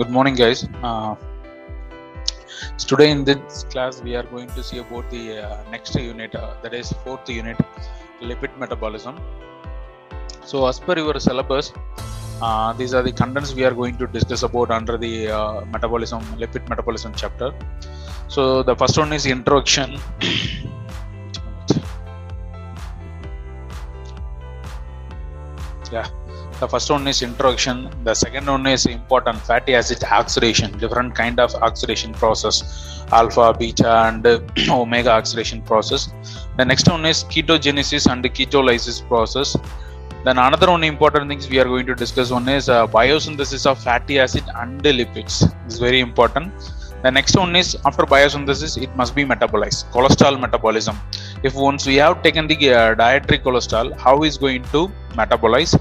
[0.00, 0.60] Good morning, guys.
[0.88, 1.16] Uh,
[2.90, 6.54] today in this class, we are going to see about the uh, next unit, uh,
[6.62, 7.58] that is fourth unit,
[8.22, 9.16] lipid metabolism.
[10.44, 11.72] So, as per your syllabus,
[12.40, 16.22] uh, these are the contents we are going to discuss about under the uh, metabolism,
[16.42, 17.52] lipid metabolism chapter.
[18.28, 19.98] So, the first one is introduction.
[26.60, 31.38] The first one is introduction the second one is important fatty acid oxidation different kind
[31.38, 32.56] of oxidation process
[33.12, 34.26] alpha beta and
[34.70, 36.08] omega oxidation process.
[36.56, 39.56] The next one is ketogenesis and ketolysis process.
[40.24, 43.82] Then another one important things we are going to discuss one is uh, biosynthesis of
[43.82, 45.34] fatty acid and lipids.
[45.66, 46.52] Is very important.
[47.02, 50.96] The next one is after biosynthesis it must be metabolized cholesterol metabolism.
[51.42, 55.80] If once we have taken the uh, dietary cholesterol how is going to metabolize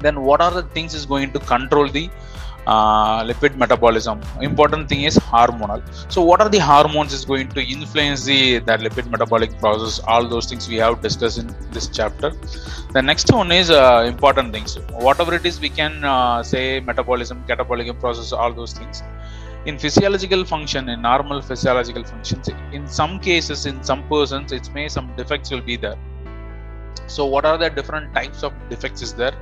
[0.00, 2.10] then what are the things is going to control the
[2.66, 4.20] uh, lipid metabolism?
[4.40, 5.80] Important thing is hormonal.
[6.12, 9.98] So what are the hormones is going to influence the that lipid metabolic process?
[10.00, 12.30] All those things we have discussed in this chapter.
[12.92, 14.78] The next one is uh, important things.
[15.08, 19.02] Whatever it is we can uh, say metabolism catabolic process all those things.
[19.66, 24.88] In physiological function in normal physiological functions in some cases in some persons it may
[24.88, 25.98] some defects will be there
[27.16, 29.34] so what are the different types of defects is there?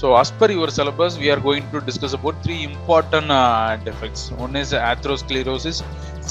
[0.00, 4.30] So as per your syllabus we are going to discuss about three important uh, defects.
[4.44, 5.82] One is atherosclerosis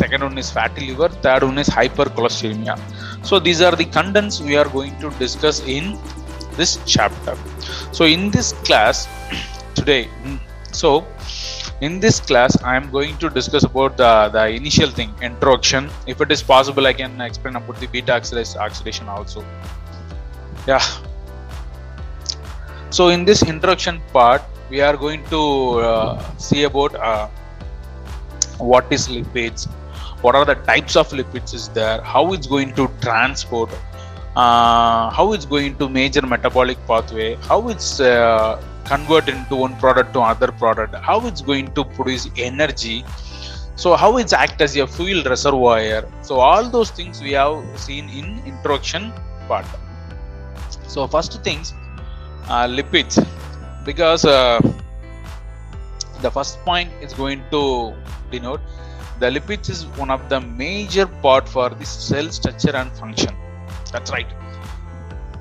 [0.01, 2.75] second one is fatty liver third one is hypercholesteremia
[3.29, 5.97] so these are the contents we are going to discuss in
[6.57, 7.35] this chapter.
[7.91, 9.07] So in this class
[9.75, 10.09] today
[10.71, 10.89] so
[11.81, 15.89] in this class i am going to discuss about the, the initial thing introduction.
[16.07, 19.43] If it is possible i can explain about the beta oxidation also
[20.67, 20.81] yeah.
[22.89, 25.41] So in this introduction part we are going to
[25.79, 27.27] uh, see about uh,
[28.57, 29.67] what is lipids
[30.21, 33.69] what are the types of lipids is there how it's going to transport
[34.35, 40.13] uh, how it's going to major metabolic pathway how it's uh, convert into one product
[40.13, 43.03] to other product how it's going to produce energy.
[43.75, 46.05] So how it's act as a fuel reservoir.
[46.21, 49.11] So all those things we have seen in introduction
[49.49, 49.65] part
[50.95, 51.73] so first things
[52.47, 53.15] uh, lipids.
[53.85, 54.59] Because uh,
[56.21, 57.93] the first point is going to
[58.31, 58.61] denote
[59.19, 63.35] the lipids is one of the major part for the cell structure and function.
[63.91, 64.27] That's right.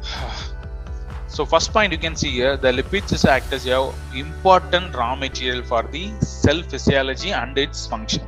[1.35, 3.79] So first point you can see here the lipids is act as a
[4.15, 8.23] important raw material for the cell physiology and its function.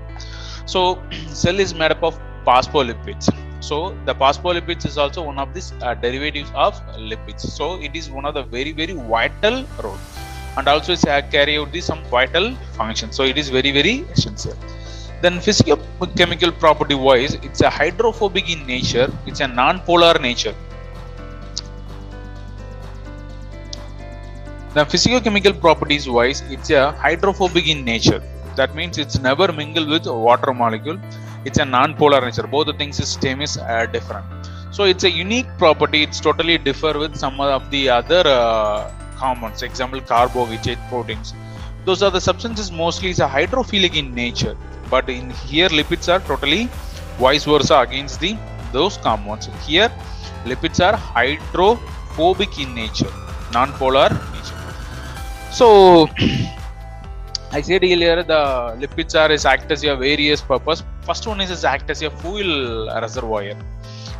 [0.66, 3.28] So cell is made up of phospholipids
[3.68, 3.76] so
[4.08, 6.74] the phospholipids is also one of these uh, derivatives of
[7.10, 7.40] lipids.
[7.58, 9.98] So it is one of the very very vital role.
[10.56, 13.10] And also it's uh, carry out the some vital function.
[13.10, 14.56] So it is very very essential.
[15.22, 15.78] Then physical
[16.20, 19.08] chemical property wise it's a hydrophobic in nature.
[19.26, 20.54] It's a non-polar nature.
[24.74, 28.22] The physical chemical properties wise it's a hydrophobic in nature.
[28.54, 31.00] That means it's never mingled with water molecule
[31.46, 32.46] it's a non-polar nature.
[32.54, 34.26] Both the things same is uh, different.
[34.76, 36.02] So it's a unique property.
[36.02, 39.62] It's totally differ with some of the other uh, compounds.
[39.62, 41.32] Example carbohydrate proteins.
[41.84, 44.56] Those are the substances mostly is a hydrophilic in nature.
[44.90, 46.64] But in here lipids are totally
[47.18, 48.36] vice versa against the
[48.72, 49.48] those compounds.
[49.66, 49.90] Here
[50.44, 53.12] lipids are hydrophobic in nature
[53.52, 54.60] non-polar nature.
[55.52, 56.08] So
[57.52, 58.42] I said earlier the
[58.82, 60.82] lipids are is act as a various purpose.
[61.06, 63.42] First one is, is act as a fuel reservoir.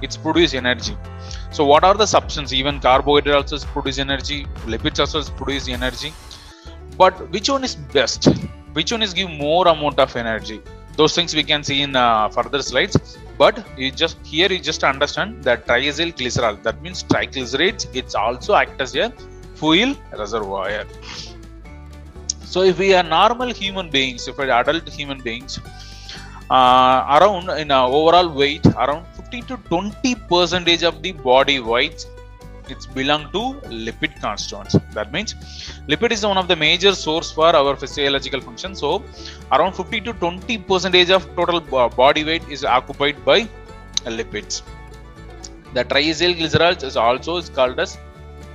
[0.02, 0.96] It's produce energy.
[1.50, 2.54] So what are the substances?
[2.54, 4.44] Even carbohydrates also produce energy.
[4.72, 6.12] Lipids also produce energy.
[6.96, 8.28] But which one is best?
[8.74, 10.60] Which one is give more amount of energy?
[10.96, 13.18] Those things we can see in uh, further slides.
[13.36, 16.62] But you just here you just understand that triacyl glycerol.
[16.62, 17.88] That means triglycerides.
[17.94, 19.12] It's also act as a
[19.56, 20.84] fuel reservoir
[22.52, 25.58] so if we are normal human beings if we are adult human beings
[26.50, 32.06] around in uh, overall weight around 50 to 20 percentage of the body weight
[32.68, 33.42] it's belong to
[33.86, 34.76] lipid constituents.
[34.92, 35.34] That means
[35.88, 38.74] lipid is one of the major source for our physiological function.
[38.74, 39.04] So
[39.52, 43.48] around 50 to 20 percentage of total body weight is occupied by
[44.04, 44.62] lipids.
[45.74, 47.98] The triacyl glycerols is also is called as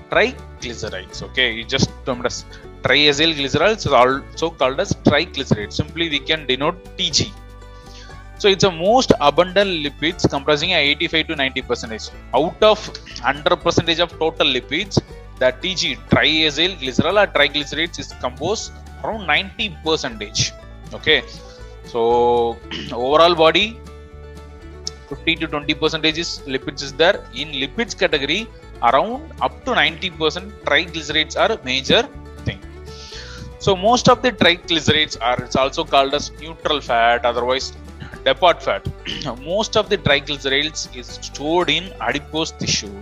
[0.10, 1.52] triglycerides okay?
[1.54, 2.46] You just termed as
[2.84, 5.74] triacyl glycerols is also called as triglycerides.
[5.74, 7.32] Simply we can denote tg
[8.42, 12.06] so it's a most abundant lipids comprising 85 to 90 percentage.
[12.34, 14.96] Out of 100 percentage of total lipids
[15.42, 18.72] the tg triacyl glycerol or triglycerides is composed
[19.04, 20.42] around 90 percentage.
[20.98, 21.20] Okay?
[21.92, 22.00] So
[23.04, 23.68] overall body
[25.10, 27.18] 50 to 20 percentage is lipids is there.
[27.36, 28.42] In lipids category
[28.82, 32.02] around up to 90 percent triglycerides are major
[32.48, 32.60] thing.
[33.60, 37.74] So most of the triglycerides are it's also called as neutral fat otherwise
[38.26, 38.88] depot fat.
[39.44, 42.94] Most of the triglycerides is stored in adipose tissue.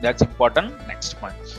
[0.00, 0.74] That's important.
[0.86, 1.58] Next point.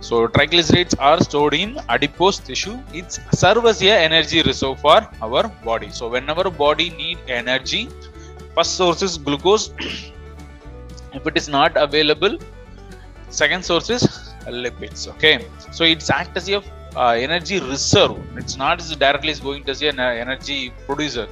[0.00, 2.78] So triglycerides are stored in adipose tissue.
[2.92, 5.90] It serves as a energy reserve for our body.
[5.90, 7.88] So whenever body need energy
[8.54, 9.70] first source is glucose.
[11.16, 12.38] If it is not available
[13.28, 14.02] second source is
[14.62, 15.46] lipids okay?
[15.72, 16.62] So it's act as a
[16.96, 18.16] uh, energy reserve.
[18.36, 21.28] It's not directly is going to as an energy producer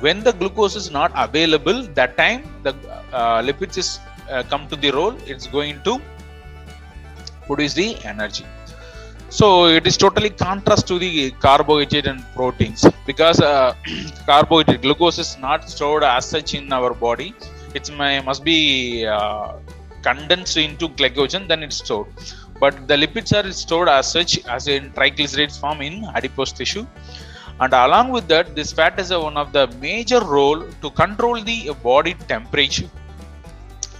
[0.00, 2.74] when the glucose is not available that time the
[3.12, 4.00] uh, lipids is
[4.30, 6.00] uh, come to the role it's going to
[7.46, 8.44] produce the energy.
[9.28, 13.74] So it is totally contrast to the carbohydrate and proteins because uh,
[14.26, 17.34] carbohydrate glucose is not stored as such in our body.
[17.74, 17.90] It
[18.24, 19.54] must be uh,
[20.02, 22.06] condensed into glycogen then it's stored.
[22.60, 26.86] But the lipids are stored as such as in triglycerides form in adipose tissue
[27.60, 31.74] and along with that this fat is one of the major role to control the
[31.82, 32.90] body temperature.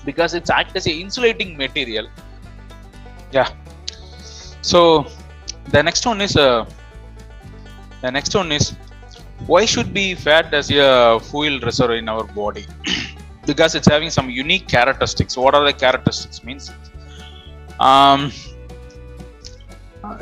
[0.05, 2.09] Because it's act as a insulating material.
[3.31, 3.49] Yeah.
[4.61, 5.07] So
[5.71, 6.67] the next one is uh,
[8.03, 8.75] the next one is
[9.47, 12.67] why should be fat as a fuel reserve in our body?
[13.47, 15.37] Because it's having some unique characteristics.
[15.37, 16.43] What are the characteristics?
[16.43, 16.73] Means
[17.79, 18.33] um,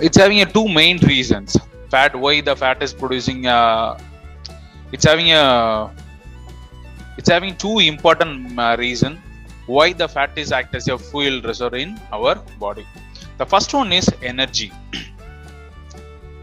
[0.01, 1.57] it's having a two main reasons
[1.93, 3.99] fat why the fat is producing uh,
[4.95, 5.45] it's having a
[7.19, 9.21] it's having two important uh, reason
[9.67, 12.87] why the fat is act as a fuel reserve in our body.
[13.39, 14.73] The first one is energy.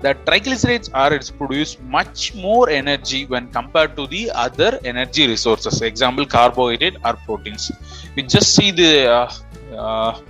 [0.04, 5.81] The triglycerides are it's produce much more energy when compared to the other energy resources
[5.81, 7.69] example carbohydrate or proteins.
[8.16, 9.34] We just see the uh,
[9.75, 10.22] uh,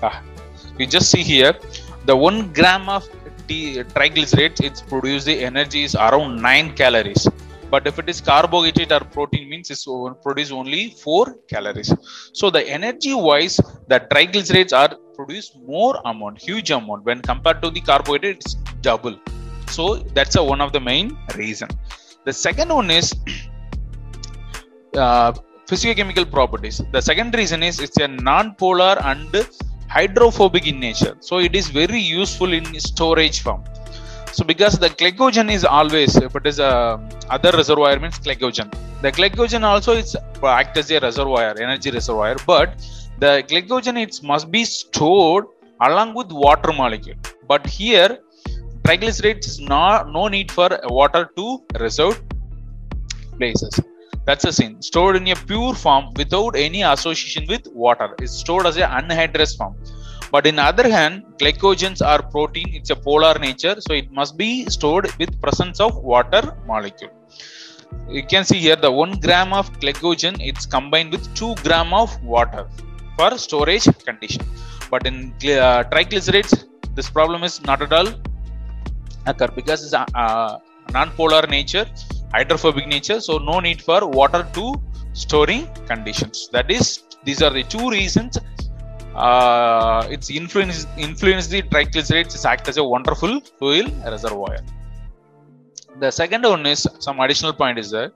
[0.00, 0.22] ah,
[0.78, 1.54] we just see here
[2.04, 3.08] the one gram of
[3.48, 7.26] triglycerides it's produce the energy is around 9 calories.
[7.70, 9.84] But if it is carbohydrate or protein means it's
[10.22, 11.92] produce only 4 calories.
[12.32, 13.56] So the energy wise
[13.88, 17.04] the triglycerides are produce more amount huge amount.
[17.04, 19.16] When compared to the carbohydrate it's double.
[19.68, 21.68] So that's a, one of the main reason.
[22.24, 23.14] The second one is
[24.96, 25.32] uh,
[25.66, 26.82] physicochemical properties.
[26.92, 29.32] The second reason is it's a non-polar and
[29.94, 31.14] hydrophobic in nature.
[31.20, 33.62] So it is very useful in storage form.
[34.36, 36.72] So because the glycogen is always if it is a
[37.28, 38.68] other reservoir means glycogen.
[39.04, 42.70] The glycogen also is act as a reservoir energy reservoir but
[43.24, 45.46] the glycogen it must be stored
[45.88, 47.18] along with water molecule.
[47.46, 48.10] But here
[48.86, 49.82] triglycerides no,
[50.18, 50.68] no need for
[51.00, 51.46] water to
[51.86, 52.22] reserve
[53.38, 53.74] places
[54.26, 54.80] that's a sin.
[54.80, 58.08] Stored in a pure form without any association with water.
[58.20, 59.74] Is stored as a anhydrous form.
[60.30, 62.68] But in other hand glycogens are protein.
[62.78, 67.10] It's a polar nature so it must be stored with presence of water molecule.
[68.08, 72.10] You can see here the 1 gram of glycogen it's combined with 2 gram of
[72.22, 72.66] water
[73.16, 74.44] for storage condition.
[74.90, 76.54] But in uh, triglycerides
[76.94, 78.08] this problem is not at all
[79.26, 80.58] occur because it's a, uh,
[80.96, 81.86] non-polar nature
[82.34, 84.74] hydrophobic nature so no need for water to
[85.12, 86.48] storing conditions.
[86.52, 88.38] That is these are the two reasons.
[89.14, 94.58] Uh, it's influence influence the triglycerides act as a wonderful fuel reservoir.
[96.00, 98.12] The second one is some additional point is there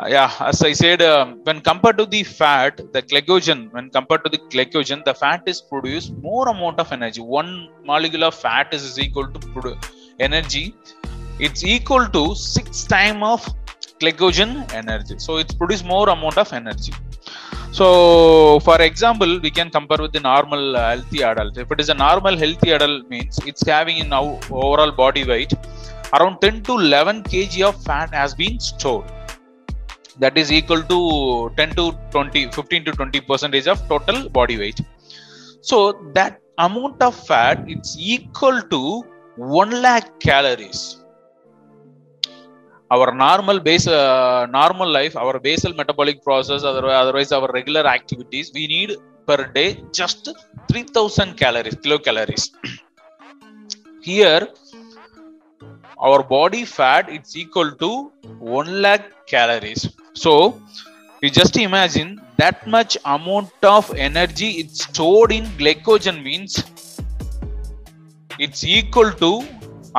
[0.00, 4.22] uh, yeah as i said um, when compared to the fat the glycogen when compared
[4.24, 7.20] to the glycogen the fat is produced more amount of energy.
[7.20, 7.50] One
[7.84, 9.78] molecule of fat is, equal to
[10.20, 10.74] energy
[11.38, 13.40] it's equal to six time of
[14.00, 15.18] glycogen energy.
[15.18, 16.92] So it's produce more amount of energy.
[17.70, 21.56] So for example we can compare with the normal uh, healthy adult.
[21.58, 25.52] If it is a normal healthy adult means it's having in our overall body weight
[26.14, 29.10] around 10 to 11 kg of fat has been stored.
[30.18, 34.80] That is equal to 10 to 20 15 to 20 percentage of total body weight.
[35.60, 39.02] So that amount of fat it's equal to
[39.36, 40.80] 1 lakh calories
[42.90, 48.66] our normal base uh, normal life our basal metabolic process otherwise, our regular activities we
[48.66, 48.92] need
[49.26, 50.28] per day just
[50.70, 52.44] 3000 calories kilocalories.
[54.02, 54.48] Here
[56.00, 57.90] our body fat it's equal to
[58.38, 59.82] 1 lakh calories.
[60.14, 60.60] So
[61.22, 66.64] you just imagine that much amount of energy it's stored in glycogen means
[68.38, 69.30] it's equal to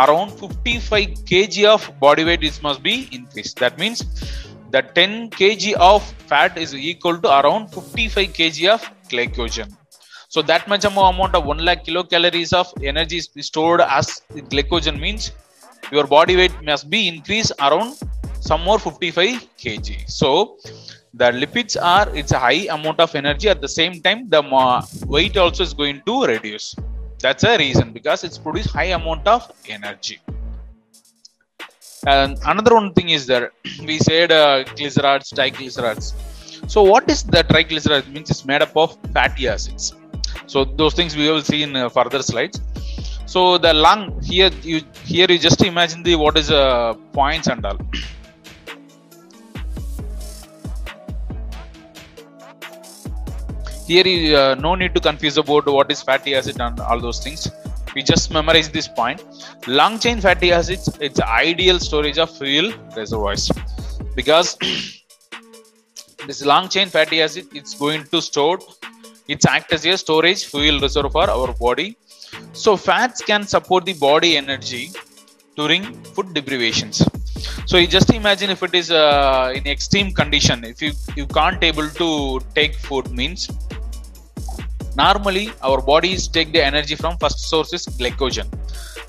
[0.02, 3.58] around 55 kg of body weight it must be increased.
[3.60, 4.04] That means
[4.72, 9.76] the 10 kg of fat is equal to around 55 kg of glycogen.
[10.28, 15.32] So that much amount of 1 lakh kilocalories of energy is stored as glycogen means
[15.92, 17.98] your body weight must be increased around
[18.40, 20.10] some more 55 kg.
[20.10, 20.58] So
[21.14, 23.50] the lipids are it's a high amount of energy.
[23.50, 24.44] At the same time the
[25.08, 26.76] weight also is going to reduce
[27.20, 30.20] that's a reason because it's produce high amount of energy.
[32.08, 33.52] And another one thing is there
[33.90, 36.08] we said uh, glycerides triglycerides
[36.68, 39.94] so what is the triglycerides it means it's made up of fatty acids.
[40.46, 42.62] So those things we will see in uh, further slides.
[43.26, 47.66] So the lung here you here you just imagine the what is uh, points and
[47.66, 47.80] all
[53.90, 57.50] you uh, no need to confuse about what is fatty acid and all those things.
[57.96, 59.24] We just memorize this point.
[59.68, 63.52] Long chain fatty acids it's ideal storage of fuel reservoirs.
[64.16, 64.58] Because
[66.28, 68.60] this long chain fatty acid it's going to store
[69.28, 71.98] it's act as a storage fuel reserve for our body.
[72.54, 74.90] So fats can support the body energy
[75.56, 77.04] during food deprivations.
[77.66, 81.64] So you just imagine if it is uh, in extreme condition if you you can't
[81.64, 83.50] able to take food means
[84.96, 88.48] normally our bodies take the energy from first source is glycogen.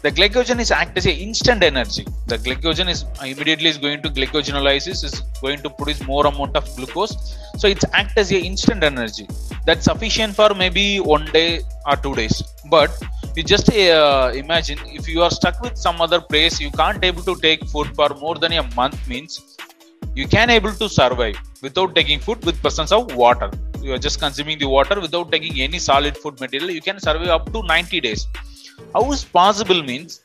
[0.02, 2.06] The glycogen is act as a instant energy.
[2.26, 6.64] The glycogen is immediately is going to glycogenolysis is going to produce more amount of
[6.76, 7.36] glucose.
[7.58, 9.26] So it's act as a instant energy.
[9.66, 12.42] That's sufficient for maybe one day or two days.
[12.70, 12.90] But
[13.36, 17.22] you just uh, imagine if you are stuck with some other place you can't able
[17.22, 19.56] to take food for more than a month means
[20.14, 23.50] you can able to survive without taking food with presence of water
[23.82, 27.28] you are just consuming the water without taking any solid food material you can survive
[27.28, 28.26] up to 90 days.
[28.94, 30.22] How is possible means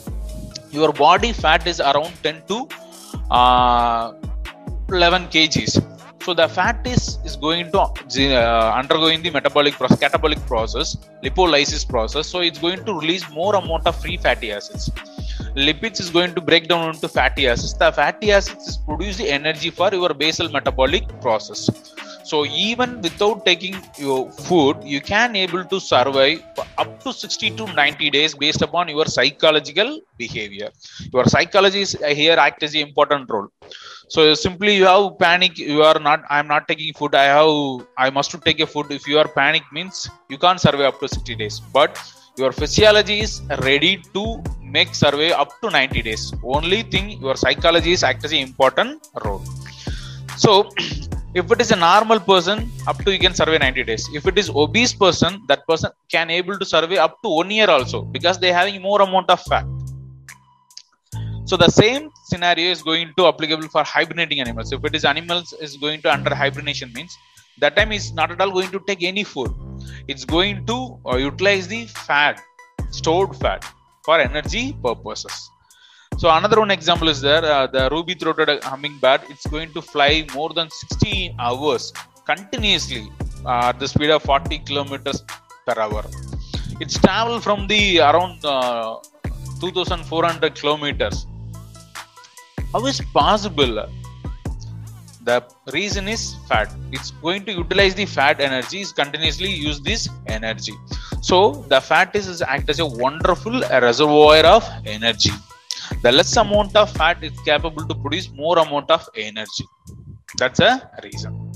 [0.70, 2.68] your body fat is around 10 to
[3.30, 4.12] uh,
[4.88, 5.86] 11 kgs.
[6.22, 11.88] So the fat is is going to uh, undergoing the metabolic process catabolic process lipolysis
[11.88, 12.26] process.
[12.26, 14.90] So it's going to release more amount of free fatty acids.
[15.66, 17.72] Lipids is going to break down into fatty acids.
[17.74, 21.70] The fatty acids produce the energy for your basal metabolic process
[22.30, 26.38] so even without taking your food you can able to survive
[26.82, 30.68] up to 60 to 90 days based upon your psychological behavior.
[31.14, 33.48] Your psychology is uh, here act as an important role.
[34.08, 38.10] So simply you have panic you are not i'm not taking food i have i
[38.16, 38.86] must to take a food.
[38.90, 41.60] If you are panic means you can't survive up to 60 days.
[41.78, 42.00] But
[42.38, 44.24] your physiology is ready to
[44.76, 46.32] make survey up to 90 days.
[46.42, 49.42] Only thing your psychology is act as an important role.
[50.36, 50.68] So
[51.32, 54.08] if it is a normal person up to you can survey 90 days.
[54.12, 57.70] If it is obese person that person can able to survey up to one year
[57.70, 59.64] also because they having more amount of fat.
[61.44, 64.72] So the same scenario is going to applicable for hibernating animals.
[64.72, 67.16] If it is animals is going to under hibernation means
[67.58, 69.52] that time is not at all going to take any food.
[70.08, 72.40] It's going to uh, utilize the fat
[72.90, 73.64] stored fat
[74.04, 75.50] for energy purposes
[76.20, 77.44] so another one example is there.
[77.56, 81.84] Uh, the ruby throated hummingbird it's going to fly more than 16 hours
[82.30, 83.04] continuously
[83.46, 85.22] uh, at the speed of 40 kilometers
[85.66, 86.04] per hour.
[86.78, 88.96] It's travel from the around uh,
[89.60, 91.26] 2400 kilometers.
[92.74, 93.74] How is possible?
[95.24, 96.70] The reason is fat.
[96.92, 100.74] It's going to utilize the fat energy is continuously use this energy.
[101.22, 105.32] So the fat is, is act as a wonderful reservoir of energy
[106.02, 109.66] the less amount of fat is capable to produce more amount of energy.
[110.38, 111.52] That's a reason.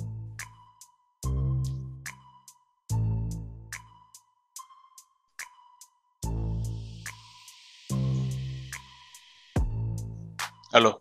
[10.73, 11.01] Hello.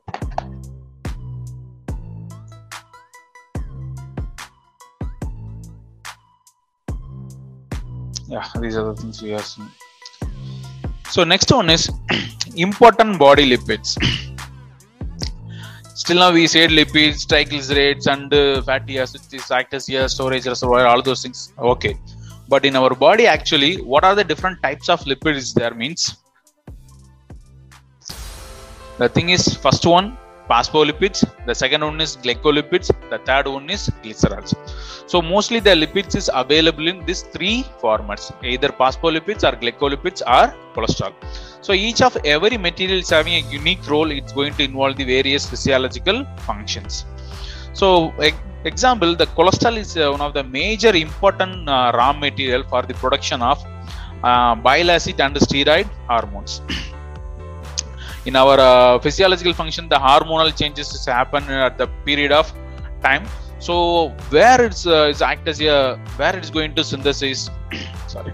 [8.28, 9.70] Yeah these are the things we are seeing
[11.14, 11.84] so next one is
[12.56, 13.90] important body lipids.
[16.02, 21.04] Still now we said lipids triglycerides and uh, fatty acids as here storage reservoir all
[21.04, 21.54] those things.
[21.60, 21.96] Okay.
[22.50, 26.18] But in our body actually what are the different types of lipids there means?
[28.98, 30.18] The thing is first one
[30.50, 34.52] phospholipids the second one is glycolipids the third one is glycerols.
[35.12, 38.26] So mostly the lipids is available in these three formats.
[38.44, 40.46] Either phospholipids or glycolipids or
[40.76, 41.14] cholesterol.
[41.62, 44.10] So each of every material is having a unique role.
[44.12, 47.06] It's going to involve the various physiological functions.
[47.74, 48.14] So
[48.72, 52.94] example the cholesterol is uh, one of the major important uh, raw material for the
[52.94, 53.64] production of
[54.24, 56.62] uh, bile acid and steroid hormones.
[58.26, 62.52] In our uh, physiological function, the hormonal changes happen at the period of
[63.02, 63.26] time.
[63.60, 67.50] So where it's uh, it's act as a where it's going to synthesis.
[68.08, 68.34] sorry.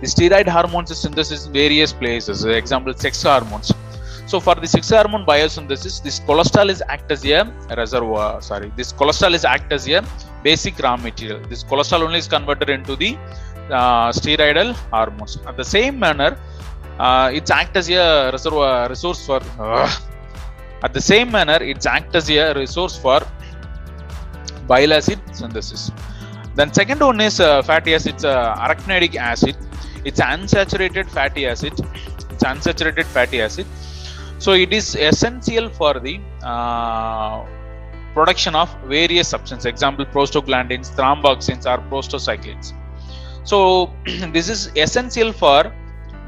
[0.00, 2.44] The steroid hormones is synthesis in various places.
[2.44, 3.72] Example, sex hormones.
[4.26, 8.40] So for the sex hormone biosynthesis, this cholesterol is act as a reservoir.
[8.42, 10.02] Sorry, this cholesterol is act as a
[10.42, 11.40] basic raw material.
[11.48, 13.16] This cholesterol only is converted into the
[13.70, 15.38] uh, steroidal hormones.
[15.46, 16.38] At the same manner,
[16.98, 19.40] uh, it's act as a reservoir resource for.
[19.58, 19.90] Uh,
[20.82, 23.20] at the same manner, it's act as a resource for
[24.66, 25.90] bile acid synthesis.
[26.54, 29.56] Then second one is uh, fatty acids, uh, arachidonic acid.
[30.04, 31.72] It's unsaturated fatty acid.
[32.30, 33.66] It's unsaturated fatty acid.
[34.38, 37.44] So it is essential for the uh,
[38.12, 39.66] production of various substances.
[39.66, 42.72] Example, prostaglandins, thromboxins or prostacyclins.
[43.44, 43.90] So
[44.32, 45.72] this is essential for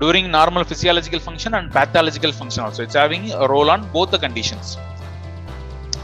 [0.00, 2.82] during normal physiological function and pathological function also.
[2.82, 4.76] It's having a role on both the conditions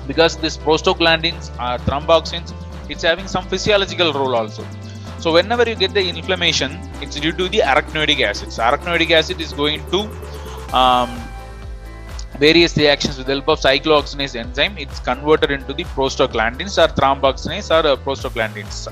[0.07, 2.53] because this prostaglandins or thromboxins,
[2.89, 4.65] it's having some physiological role also.
[5.19, 8.53] So whenever you get the inflammation, it's due to the arachidonic acid.
[8.53, 10.01] So arachidonic acid is going to
[10.77, 11.11] um,
[12.39, 14.77] various reactions with the help of cyclooxygenase enzyme.
[14.79, 18.89] It's converted into the prostaglandins or thromboxanase or uh, prostaglandins.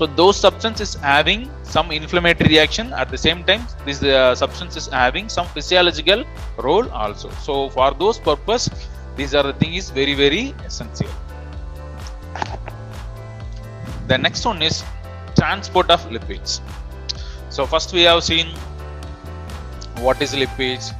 [0.00, 4.86] So those substances having some inflammatory reaction at the same time this uh, substance is
[4.86, 6.24] having some physiological
[6.56, 7.28] role also.
[7.46, 8.70] So for those purpose
[9.18, 11.10] these are the thing is very very essential.
[14.08, 14.82] The next one is
[15.36, 16.62] transport of lipids.
[17.50, 18.46] So first we have seen
[20.06, 20.94] what is lipids,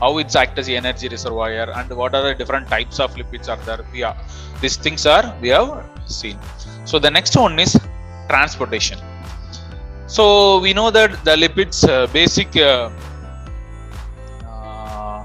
[0.00, 3.62] how it act as energy reservoir and what are the different types of lipids are
[3.64, 3.86] there.
[3.94, 4.16] Yeah,
[4.60, 6.36] these things are we have seen.
[6.84, 7.78] So the next one is
[8.30, 8.98] transportation.
[10.06, 10.24] So
[10.60, 12.90] we know that the lipids uh, basic uh,
[14.44, 15.24] uh,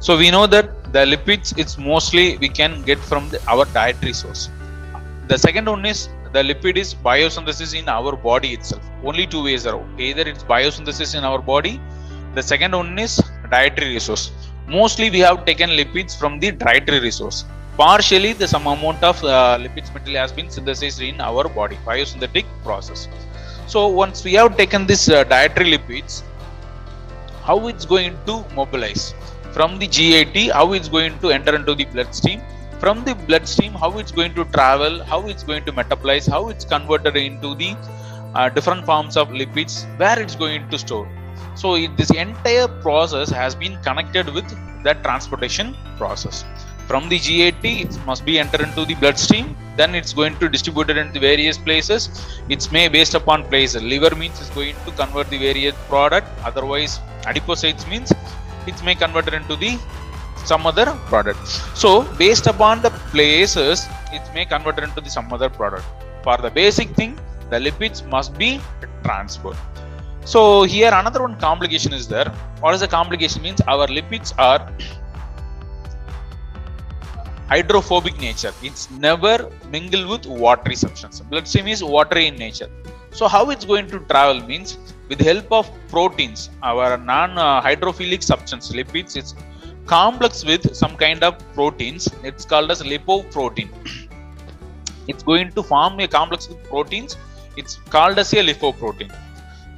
[0.00, 4.12] so we know that the lipids it's mostly we can get from the, our dietary
[4.12, 4.48] source.
[5.28, 8.82] The second one is the lipid is biosynthesis in our body itself.
[9.04, 11.80] Only two ways are either it's biosynthesis in our body.
[12.36, 13.12] The second one is
[13.50, 14.24] dietary resource.
[14.68, 17.46] Mostly we have taken lipids from the dietary resource.
[17.78, 22.44] Partially, the some amount of uh, lipids material has been synthesized in our body, biosynthetic
[22.62, 23.08] process.
[23.66, 26.22] So once we have taken this uh, dietary lipids,
[27.42, 29.14] how it's going to mobilize
[29.52, 32.42] from the GIT, how it's going to enter into the bloodstream,
[32.78, 36.66] from the bloodstream, how it's going to travel, how it's going to metabolize, how it's
[36.66, 37.74] converted into the
[38.34, 41.08] uh, different forms of lipids, where it's going to store.
[41.54, 44.48] So it, this entire process has been connected with
[44.84, 46.44] that transportation process.
[46.86, 49.56] From the GAT, it must be entered into the bloodstream.
[49.76, 52.08] Then it's going to distribute it into various places.
[52.48, 53.74] It's may based upon place.
[53.74, 56.28] Liver means it's going to convert the various product.
[56.44, 58.12] Otherwise, adipocytes means
[58.66, 59.78] it may convert it into the
[60.44, 61.44] some other product.
[61.74, 65.84] So based upon the places, it may convert it into the some other product.
[66.22, 67.18] For the basic thing,
[67.50, 68.60] the lipids must be
[69.02, 69.56] transferred.
[70.32, 72.28] So here another one complication is there.
[72.60, 73.60] What is the complication means?
[73.68, 74.60] Our lipids are
[77.46, 78.52] hydrophobic nature.
[78.60, 81.20] It's never mingle with watery substance.
[81.20, 82.68] Bloodstream is watery in nature.
[83.12, 88.72] So how it's going to travel means with the help of proteins, our non-hydrophilic substance
[88.72, 89.36] lipids, it's
[89.86, 92.08] complex with some kind of proteins.
[92.24, 93.70] It's called as lipoprotein.
[95.06, 97.16] it's going to form a complex with proteins.
[97.56, 99.12] It's called as a lipoprotein.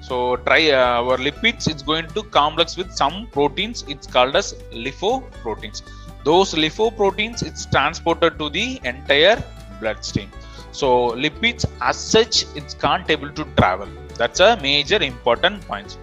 [0.09, 1.69] So try uh, our lipids.
[1.73, 3.85] It's going to complex with some proteins.
[3.89, 5.83] It's called as lipoproteins.
[6.25, 9.43] Those lipoproteins it's transported to the entire
[9.81, 10.31] bloodstream.
[10.73, 10.89] So
[11.25, 13.89] lipids as such it's can't able to travel.
[14.17, 15.99] That's a major important point.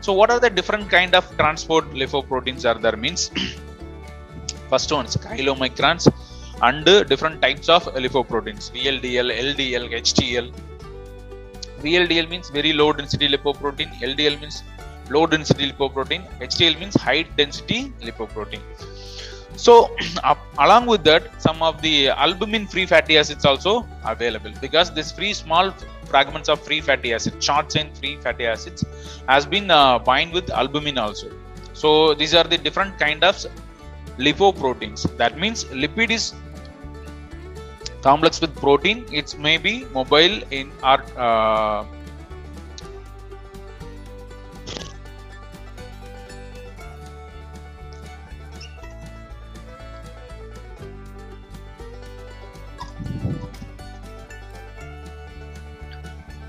[0.00, 3.30] So what are the different kind of transport lipoproteins are there means
[4.70, 6.04] first one is chylomicrons
[6.62, 10.52] and different types of lipoproteins VLDL, LDL, HDL.
[11.84, 14.62] VLDL means very low density lipoprotein, LDL means
[15.10, 18.60] low density lipoprotein, HDL means high density lipoprotein.
[19.56, 19.90] So
[20.24, 25.12] uh, along with that, some of the albumin free fatty acids also available because this
[25.12, 25.70] free small
[26.06, 28.84] fragments of free fatty acid, short chain free fatty acids
[29.28, 31.30] has been uh, bind with albumin also.
[31.72, 33.36] So these are the different kind of
[34.18, 35.16] lipoproteins.
[35.16, 36.34] That means lipid is
[38.06, 41.84] complex with protein it's maybe mobile in our uh,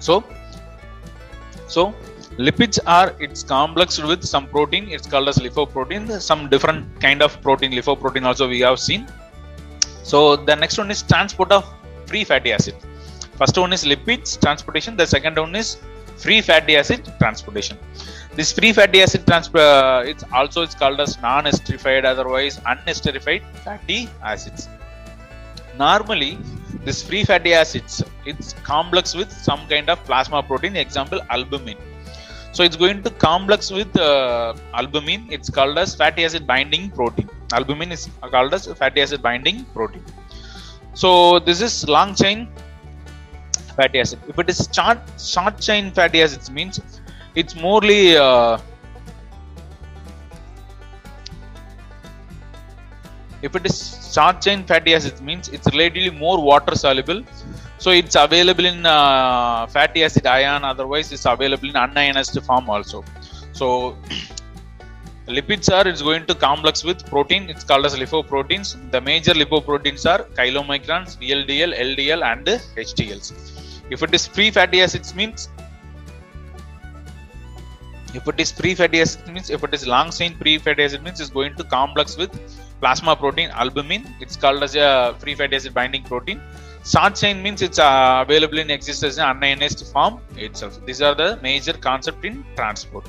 [0.08, 0.24] so
[1.68, 1.94] so
[2.38, 6.22] lipids are it's complexed with some protein it's called as lipoprotein.
[6.22, 9.08] Some different kind of protein lipoprotein also we have seen.
[10.12, 11.64] So the next one is transport of
[12.06, 12.76] free fatty acid.
[13.40, 14.96] First one is lipids transportation.
[14.96, 15.78] The second one is
[16.24, 17.78] free fatty acid transportation.
[18.36, 24.08] This free fatty acid transport uh, it's also it's called as non-esterified, otherwise unesterified fatty
[24.24, 24.70] acids.
[25.78, 26.38] Normally,
[26.84, 30.76] this free fatty acids it's complex with some kind of plasma protein.
[30.76, 31.78] Example, albumin.
[32.52, 35.28] So it's going to complex with uh, albumin.
[35.32, 37.30] It's called as fatty acid binding protein.
[37.54, 40.04] Albumin is called as fatty acid binding protein.
[40.94, 42.48] So this is long chain
[43.76, 44.20] fatty acid.
[44.28, 46.80] If it is short short chain fatty acids means
[47.36, 48.58] it's morely uh,
[53.42, 53.78] if it is
[54.16, 57.22] short chain fatty acids means it's relatively more water soluble
[57.78, 63.04] so it's available in uh, fatty acid ion otherwise it's available in unionized form also
[63.60, 63.68] so
[65.28, 67.50] lipids are it's going to complex with protein.
[67.50, 68.92] It's called as lipoproteins.
[68.92, 73.56] The major lipoproteins are chylomicrons vldl ldl and hdls
[73.90, 75.50] if it is free fatty acids means
[78.20, 81.04] if it is free fatty acid means if it is long chain free fatty acid
[81.04, 82.32] means it's going to complex with
[82.82, 86.42] plasma protein albumin it's called as a free fatty acid binding protein.
[86.92, 90.74] Short chain means it's uh, available in existence in unionized form itself.
[90.86, 93.08] These are the major concept in transport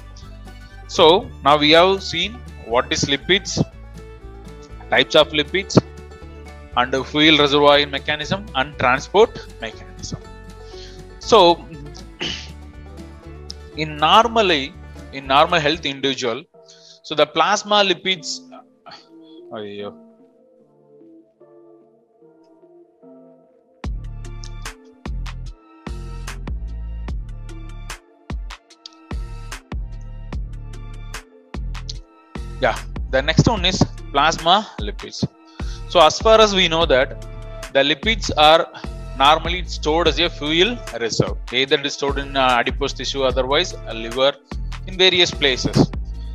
[0.88, 3.62] so now we have seen what is lipids,
[4.90, 5.78] types of lipids,
[6.76, 10.20] and fuel reservoir mechanism and transport mechanism.
[11.18, 11.66] So
[13.76, 14.74] in normally
[15.12, 16.44] in normal health individual,
[17.02, 18.40] so the plasma lipids.
[19.52, 19.90] Oh, yeah.
[33.10, 35.26] The next one is plasma lipids.
[35.88, 37.22] So as far as we know that
[37.72, 38.66] the lipids are
[39.18, 41.36] normally stored as a fuel reserve.
[41.52, 44.32] Either it is stored in uh, adipose tissue otherwise a liver
[44.86, 45.90] in various places.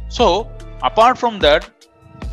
[0.10, 0.50] So
[0.82, 1.70] apart from that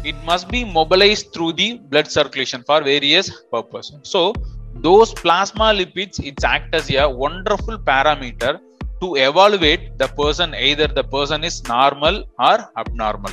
[0.04, 4.00] it must be mobilized through the blood circulation for various purposes.
[4.02, 4.32] So
[4.74, 8.60] those plasma lipids it act as a wonderful parameter
[9.00, 13.32] to evaluate the person either the person is normal or abnormal.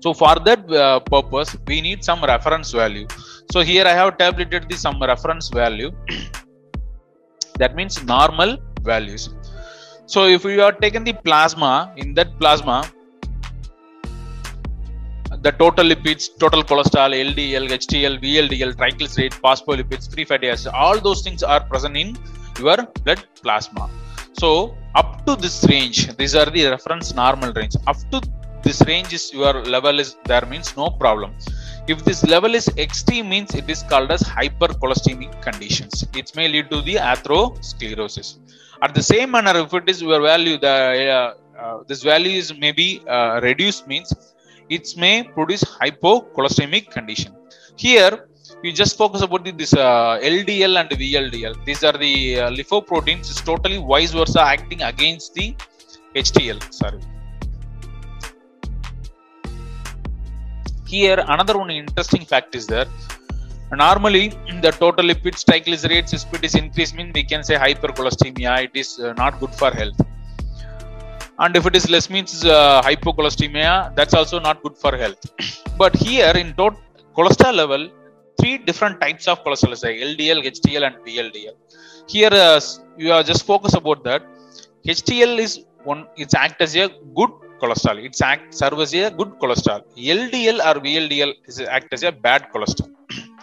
[0.00, 3.06] So for that uh, purpose we need some reference value.
[3.52, 5.92] So here i have tabulated the some reference value.
[7.60, 9.24] That means normal values.
[10.06, 12.78] So if we are taken the plasma in that plasma
[15.44, 21.22] the total lipids, total cholesterol, LDL, HDL, VLDL, triglyceride, phospholipids, free fatty acids, all those
[21.22, 22.16] things are present in
[22.58, 23.90] your blood plasma.
[24.34, 27.76] So up to this range, these are the reference normal range.
[27.86, 28.20] Up to
[28.62, 31.34] this range is your level is there means no problem.
[31.86, 36.06] If this level is extreme means it is called as hypercholesteremic conditions.
[36.14, 38.38] It may lead to the atherosclerosis.
[38.82, 40.76] At the same manner, if it is your value, the
[41.18, 44.12] uh, uh, this value is maybe uh, reduced means
[44.68, 47.32] it may produce hypocholesteremic condition.
[47.76, 48.28] Here,
[48.64, 51.54] we just focus about the, this uh, LDL and VLDL.
[51.68, 53.26] These are the uh, lipoproteins.
[53.32, 55.48] It's totally vice versa acting against the
[56.14, 56.60] HDL.
[56.80, 57.00] Sorry.
[60.86, 62.86] Here, another one interesting fact is there.
[63.72, 64.28] Normally,
[64.64, 66.94] the total lipids, triglycerides, speed is increased.
[66.98, 68.52] Mean we can say hypercholesteremia.
[68.66, 70.00] It is uh, not good for health
[71.40, 75.22] and if it is less means uh, hypocholesteremia that's also not good for health
[75.82, 76.78] but here in total
[77.16, 77.82] cholesterol level
[78.38, 81.56] three different types of cholesterol like ldl hdl and vldl
[82.06, 82.60] here uh,
[82.96, 84.22] you are just focus about that.
[84.86, 88.02] Hdl is one it's act as a good cholesterol.
[88.04, 89.82] It's act serve as a good cholesterol.
[89.96, 92.92] Ldl or vldl is act as a bad cholesterol.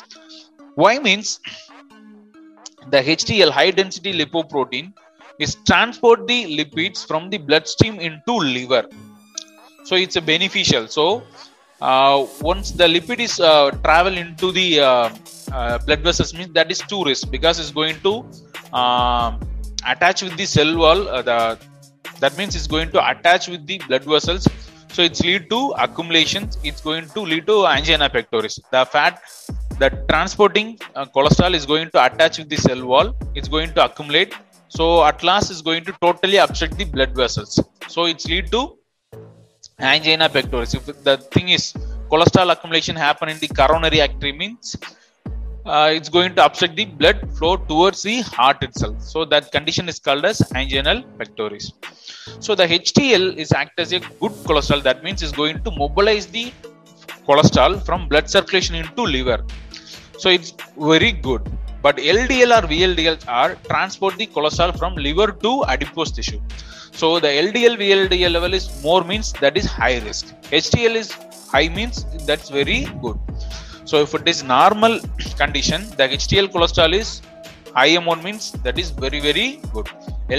[0.76, 1.40] Why means
[2.90, 4.94] the hdl high density lipoprotein
[5.40, 8.88] is transport the lipids from the bloodstream into liver.
[9.86, 10.88] So it's a beneficial.
[10.88, 11.24] So
[11.82, 15.10] once the lipid is uh, travel into the uh,
[15.52, 18.24] uh, blood vessels means that is too risk because it's going to
[19.88, 21.58] attach with the cell wall the
[22.20, 24.48] that means it's going to attach with the blood vessels.
[24.90, 26.60] So it's lead to accumulations.
[26.64, 28.60] It's going to lead to angina pectoris.
[28.72, 29.22] The fat
[29.80, 30.78] the transporting
[31.16, 33.16] cholesterol is going to attach with the cell wall.
[33.34, 34.36] It's going to accumulate.
[34.68, 37.60] So at last is going to totally obstruct the blood vessels.
[37.88, 38.78] So it's lead to
[39.82, 41.74] angina pectoris if the thing is
[42.12, 44.78] cholesterol accumulation happen in the coronary artery means
[45.66, 49.02] uh, it's going to obstruct the blood flow towards the heart itself.
[49.02, 51.72] So that condition is called as anginal pectoris.
[52.40, 54.82] So the HDL is act as a good cholesterol.
[54.84, 56.52] That means it's going to mobilize the
[57.28, 59.44] cholesterol from blood circulation into liver.
[60.18, 61.42] So it's very good.
[61.82, 66.40] But LDL or VLDL are transport the cholesterol from liver to adipose tissue.
[66.92, 70.28] So the LDL VLDL level is more means that is high risk.
[70.52, 71.12] HDL is
[71.54, 73.18] high means that's very good.
[73.86, 75.00] So if it is normal
[75.38, 77.22] condition, the HDL cholesterol is
[77.74, 79.88] high amount means that is very very good.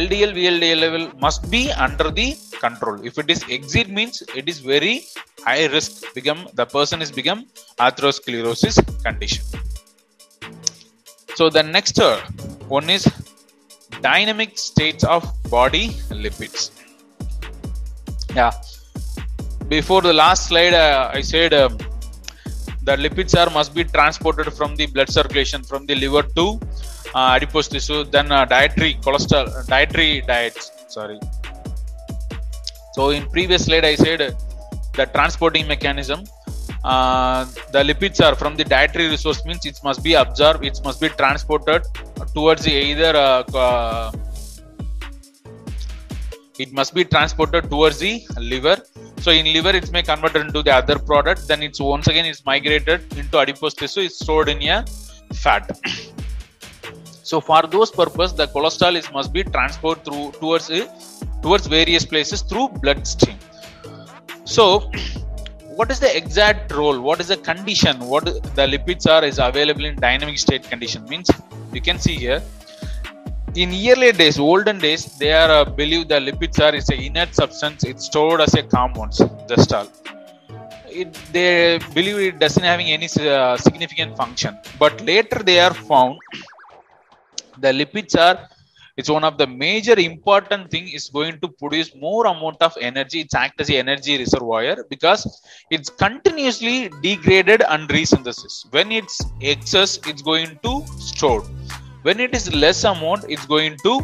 [0.00, 3.04] LDL VLDL level must be under the control.
[3.04, 5.04] If it is exceed means it is very
[5.44, 6.14] high risk.
[6.14, 7.46] Become the person is become
[7.78, 8.76] atherosclerosis
[9.06, 9.44] condition.
[11.34, 12.20] So the next uh,
[12.68, 13.04] one is
[14.00, 15.88] dynamic states of body
[16.24, 16.70] lipids.
[18.34, 18.52] Yeah.
[19.68, 21.78] Before the last slide, uh, I said um,
[22.82, 26.60] the lipids are must be transported from the blood circulation from the liver to
[27.14, 28.04] uh, adipose tissue.
[28.04, 30.70] Then uh, dietary cholesterol, dietary diets.
[30.88, 31.18] Sorry.
[32.94, 34.36] So in previous slide, I said
[34.94, 36.24] the transporting mechanism
[36.84, 41.00] uh, the lipids are from the dietary resource means it must be absorbed it must
[41.00, 41.82] be transported
[42.34, 44.10] towards the either uh, uh,
[46.58, 48.76] it must be transported towards the liver.
[49.18, 52.44] So in liver it may converted into the other product then it's once again it's
[52.44, 54.84] migrated into adipose tissue it's stored in a
[55.34, 55.78] fat.
[57.24, 60.70] So for those purpose the cholesterol is must be transported through towards
[61.40, 63.38] towards various places through bloodstream.
[64.44, 64.90] So
[65.76, 67.00] what is the exact role?
[67.00, 67.98] What is the condition?
[68.12, 68.24] What
[68.58, 71.04] the lipids are is available in dynamic state condition.
[71.04, 71.30] Means
[71.72, 72.42] you can see here
[73.54, 77.34] in earlier days olden days they are uh, believe the lipids are is a inert
[77.34, 79.18] substance it's stored as a compounds
[79.50, 79.86] just all
[81.00, 84.58] it, they believe it doesn't having any uh, significant function.
[84.78, 86.18] But later they are found
[87.58, 88.48] the lipids are
[88.96, 93.20] it's one of the major important thing is going to produce more amount of energy.
[93.20, 98.70] It's act as a energy reservoir because it's continuously degraded and resynthesis.
[98.72, 101.42] When it's excess it's going to store.
[102.02, 104.00] When it is less amount it's going to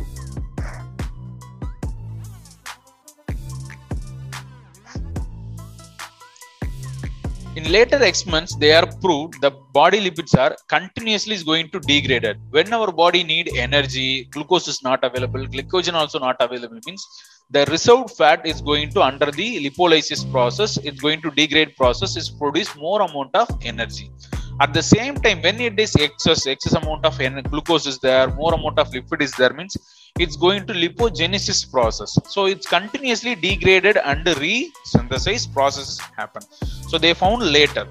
[7.57, 12.37] in later experiments they are proved the body lipids are continuously is going to degraded
[12.51, 17.05] when our body need energy glucose is not available glycogen also not available means
[17.51, 22.17] the reserved fat is going to under the lipolysis process it's going to degrade process
[22.17, 24.11] is produce more amount of energy
[24.61, 27.17] at the same time when it is excess excess amount of
[27.51, 29.77] glucose is there more amount of lipid is there means
[30.19, 32.19] it's going to lipogenesis process.
[32.29, 36.43] So it's continuously degraded and resynthesized processes happen.
[36.89, 37.87] So they found later.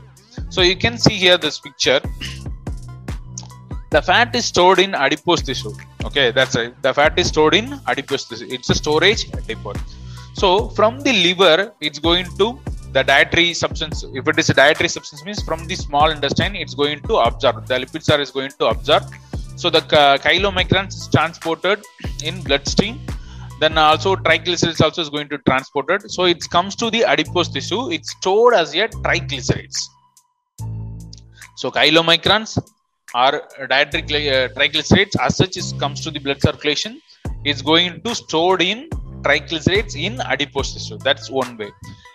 [0.50, 2.02] So you can see here this picture.
[3.90, 5.74] The fat is stored in adipose tissue.
[6.04, 8.48] Okay that's right the fat is stored in adipose tissue.
[8.50, 9.74] It's a storage depot.
[10.34, 12.60] So from the liver it's going to
[12.94, 16.74] the dietary substance if it is a dietary substance means from the small intestine it's
[16.74, 17.66] going to absorb.
[17.68, 19.04] The lipids are is going to absorb.
[19.56, 21.84] So the chylomicrons is transported
[22.24, 23.00] in bloodstream.
[23.60, 26.12] Then also triglycerides also is going to transported.
[26.12, 27.92] So it comes to the adipose tissue.
[27.92, 29.80] It's stored as a triglycerides.
[31.56, 32.60] So chylomicrons
[33.16, 35.16] are dietary uh, triglycerides.
[35.20, 37.02] As such is comes to the blood circulation.
[37.44, 38.90] Is going to stored in
[39.26, 41.72] triglycerides in adipose tissue that's one way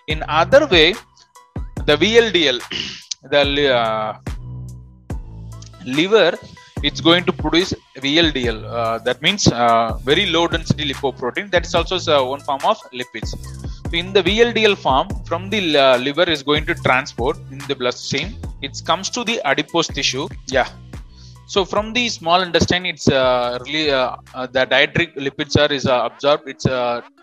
[0.09, 0.89] in other way
[1.89, 2.59] the vldl
[3.35, 3.45] the
[3.81, 4.13] uh,
[5.99, 6.33] liver
[6.83, 8.65] it's going to produce VLDL.
[8.65, 11.51] Uh, that means uh, very low density lipoprotein.
[11.51, 13.29] That is also uh, one form of lipids.
[13.29, 17.77] So in the VLDL form, from the uh, liver is going to transport in the
[17.77, 18.35] bloodstream.
[18.63, 20.29] It comes to the adipose tissue.
[20.49, 20.69] Yeah.
[21.55, 24.17] So from the small intestine, it's uh, really uh,
[24.57, 26.45] the dietary lipids are is absorbed.
[26.53, 26.67] It's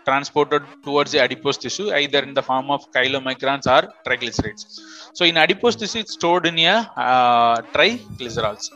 [0.08, 4.64] transported towards the adipose tissue either in the form of chylomicrons or triglycerides.
[5.16, 6.78] So in adipose tissue, it's stored in a
[7.76, 8.66] triglycerols.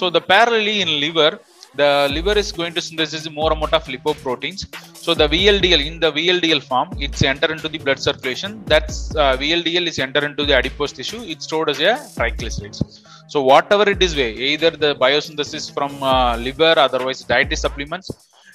[0.00, 1.32] So the parallelly in liver,
[1.80, 4.60] the liver is going to synthesize more amount of lipoproteins.
[5.04, 8.62] So the VLDL in the VLDL form, it's enter into the blood circulation.
[8.72, 11.22] That's uh, VLDL is enter into the adipose tissue.
[11.32, 12.80] It's stored as a triglycerides.
[13.28, 18.10] So whatever it is way, either the biosynthesis from uh, liver, otherwise dietary supplements,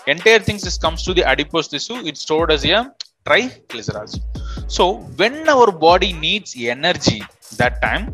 [0.07, 1.97] entire things is comes to the adipose tissue.
[2.09, 2.93] It's stored as a
[3.25, 4.19] triglycerides.
[4.67, 4.85] So
[5.19, 7.23] when our body needs energy,
[7.57, 8.13] that time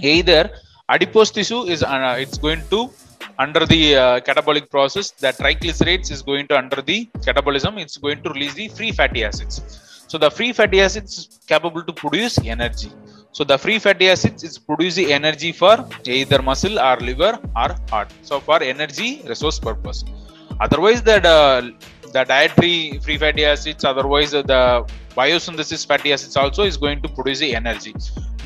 [0.00, 0.50] either
[0.88, 2.90] adipose tissue is uh, it's going to
[3.44, 8.20] under the uh, catabolic process the triglycerides is going to under the catabolism it's going
[8.24, 9.56] to release the free fatty acids
[10.12, 12.90] so the free fatty acids is capable to produce energy
[13.36, 18.10] So the free fatty acids is producing energy for either muscle or liver or heart.
[18.22, 19.98] So for energy resource purpose.
[20.58, 21.18] Otherwise, the
[22.14, 24.62] the dietary free fatty acids, otherwise the
[25.18, 27.92] biosynthesis fatty acids also is going to produce the energy.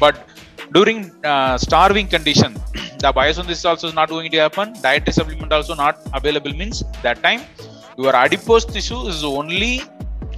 [0.01, 0.29] But
[0.73, 2.55] during uh, starving condition,
[3.03, 4.73] the biosynthesis also is not going to happen.
[4.83, 7.43] Dietary supplement also not available means that time
[7.97, 9.83] your adipose tissue is only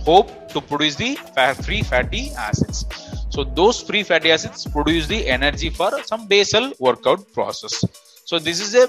[0.07, 1.17] hope to produce the
[1.65, 2.87] free fatty acids.
[3.31, 7.85] So those free fatty acids produce the energy for some basal workout process.
[8.25, 8.89] So this is a,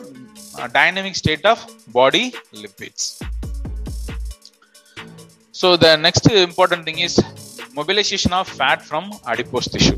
[0.63, 3.21] a dynamic state of body lipids.
[5.51, 7.19] So the next important thing is
[7.73, 9.97] mobilization of fat from adipose tissue.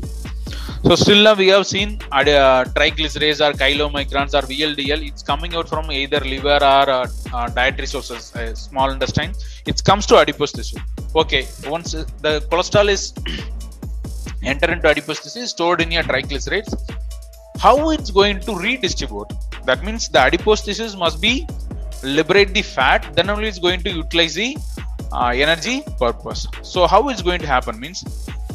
[0.84, 2.22] So still now we have seen uh,
[2.78, 5.06] triglycerides or chylomicrons or VLDL.
[5.08, 9.32] It's coming out from either liver or uh, uh, dietary sources, uh, small intestine.
[9.66, 10.78] It comes to adipose tissue.
[11.14, 13.12] Okay, once the cholesterol is
[14.42, 16.72] enter into adipose tissue, stored in your triglycerides.
[17.58, 19.32] How it's going to redistribute?
[19.64, 21.46] That means the adipose tissues must be
[22.02, 23.12] liberate the fat.
[23.14, 24.56] Then only it's going to utilize the
[25.12, 26.46] uh, energy purpose.
[26.62, 28.04] So how it's going to happen means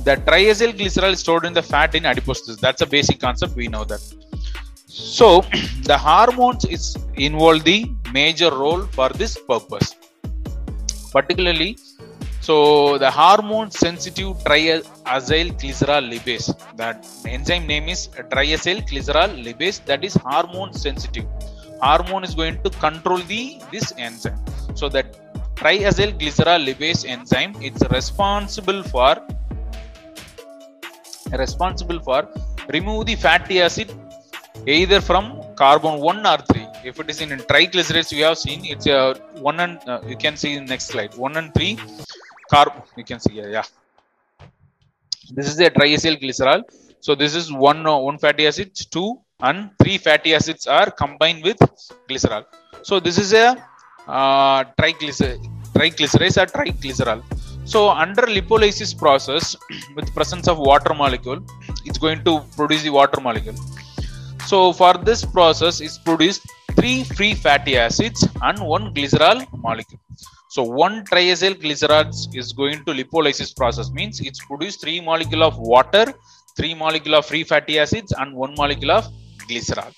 [0.08, 2.58] the triacyl glycerol is stored in the fat in adipose tissues.
[2.58, 3.56] That's a basic concept.
[3.56, 4.02] We know that.
[4.88, 5.42] So
[5.84, 7.80] the hormones is involved the
[8.12, 9.96] major role for this purpose.
[11.12, 11.78] Particularly,
[12.48, 16.48] so the hormone sensitive triacyl glycerol lipase.
[16.76, 19.84] That enzyme name is triacyl glycerol lipase.
[19.86, 21.26] That is hormone sensitive.
[21.82, 24.40] Hormone is going to control the this enzyme.
[24.74, 25.08] So that
[25.56, 29.14] triacyl glycerol lipase enzyme it's responsible for
[31.38, 32.28] responsible for
[32.76, 33.92] remove the fatty acid
[34.68, 38.88] either from carbon 1 or 3 if it is in triglycerides we have seen it's
[38.88, 41.14] a 1 and uh, you can see in next slide.
[41.16, 41.78] 1 and 3
[42.52, 43.68] carb you can see here yeah.
[45.34, 46.64] This is a triacyl glycerol.
[47.00, 51.44] So this is one uh, one fatty acid two and three fatty acids are combined
[51.44, 51.60] with
[52.10, 52.44] glycerol.
[52.84, 53.48] So this is a
[54.08, 55.32] uh, triglycer
[55.76, 57.22] triglycerides or triglycerol
[57.74, 59.56] so under lipolysis process
[59.96, 61.42] with presence of water molecule
[61.88, 63.60] it's going to produce the water molecule
[64.52, 66.44] so for this process is produced
[66.80, 70.02] three free fatty acids and one glycerol molecule
[70.56, 72.08] so one triacyl glycerol
[72.40, 76.14] is going to lipolysis process means it's produced three molecule of water,
[76.58, 79.06] three molecule of free fatty acids and one molecule of
[79.48, 79.94] glycerol.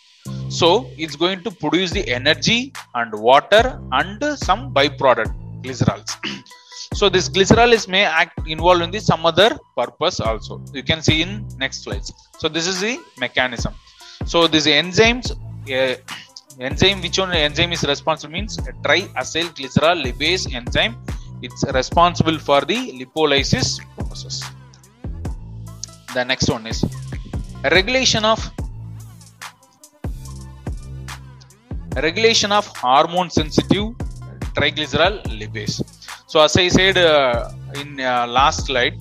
[0.49, 5.33] So it's going to produce the energy and water and some byproduct
[5.63, 6.11] glycerols.
[6.93, 10.61] so this glycerol is may act involved in the some other purpose also.
[10.73, 12.13] You can see in next slides.
[12.39, 13.73] So this is the mechanism.
[14.25, 15.31] So these enzymes
[15.71, 15.95] uh,
[16.59, 20.95] enzyme which one enzyme is responsible means triacyl glycerol lipase enzyme
[21.41, 24.35] it's responsible for the lipolysis process
[26.13, 26.79] the next one is
[27.77, 28.39] regulation of
[32.07, 33.87] regulation of hormone sensitive
[34.57, 35.77] triglycerol lipase
[36.33, 38.95] so as i said uh, in uh, last slide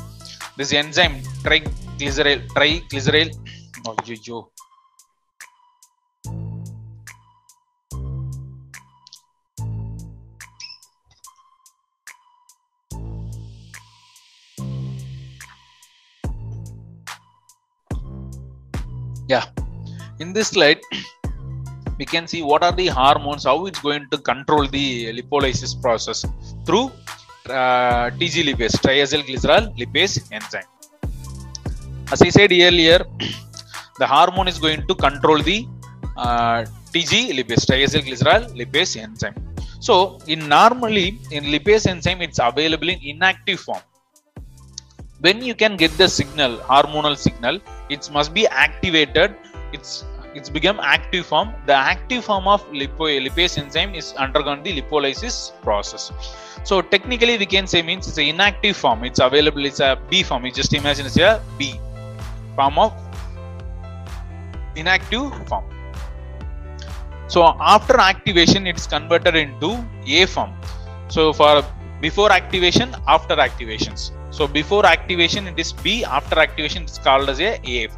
[0.59, 1.15] this enzyme
[1.45, 3.29] triglycerol triglycerol
[3.89, 4.39] oh, yo, yo.
[19.33, 19.47] yeah
[20.21, 20.83] in this slide
[21.99, 24.87] we can see what are the hormones how it's going to control the
[25.19, 26.21] lipolysis process
[26.67, 26.87] through
[27.51, 30.69] uh, TG lipase triacyl glycerol lipase enzyme.
[32.13, 33.01] As i said earlier
[34.01, 35.67] the hormone is going to control the
[36.17, 39.35] uh, TG lipase triacyl glycerol lipase enzyme.
[39.81, 43.83] So in normally in lipase enzyme it's available in inactive form.
[45.21, 49.35] When you can get the signal hormonal signal it must be activated.
[49.73, 50.05] It's
[50.35, 51.53] it's become active form.
[51.67, 56.13] The active form of lipo, lipase enzyme is undergone the lipolysis process.
[56.65, 59.05] So technically we can say means it's an inactive form.
[59.05, 60.47] It's available it's a b form.
[60.47, 61.79] You just imagine it's a b
[62.57, 62.93] form of
[64.77, 65.65] inactive form.
[67.29, 70.53] So after activation it's converted into a form.
[71.09, 71.65] So for
[72.01, 74.13] before activation after activations.
[74.31, 76.05] So before activation it is b.
[76.05, 77.89] After activation it's called as a a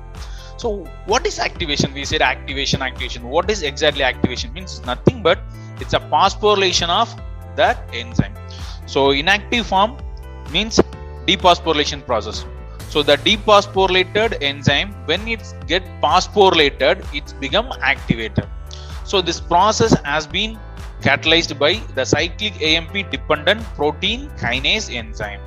[0.64, 0.70] so
[1.04, 1.92] what is activation?
[1.92, 3.24] We said activation activation.
[3.28, 4.52] What is exactly activation?
[4.54, 5.38] Means nothing but
[5.78, 7.14] it's a phosphorylation of
[7.56, 8.34] that enzyme.
[8.86, 9.98] So inactive form
[10.50, 10.80] means
[11.26, 12.46] dephosphorylation process.
[12.88, 18.48] So the dephosphorylated enzyme when it get phosphorylated it's become activated.
[19.04, 20.58] So this process has been
[21.02, 25.42] catalyzed by the cyclic AMP dependent protein kinase enzyme.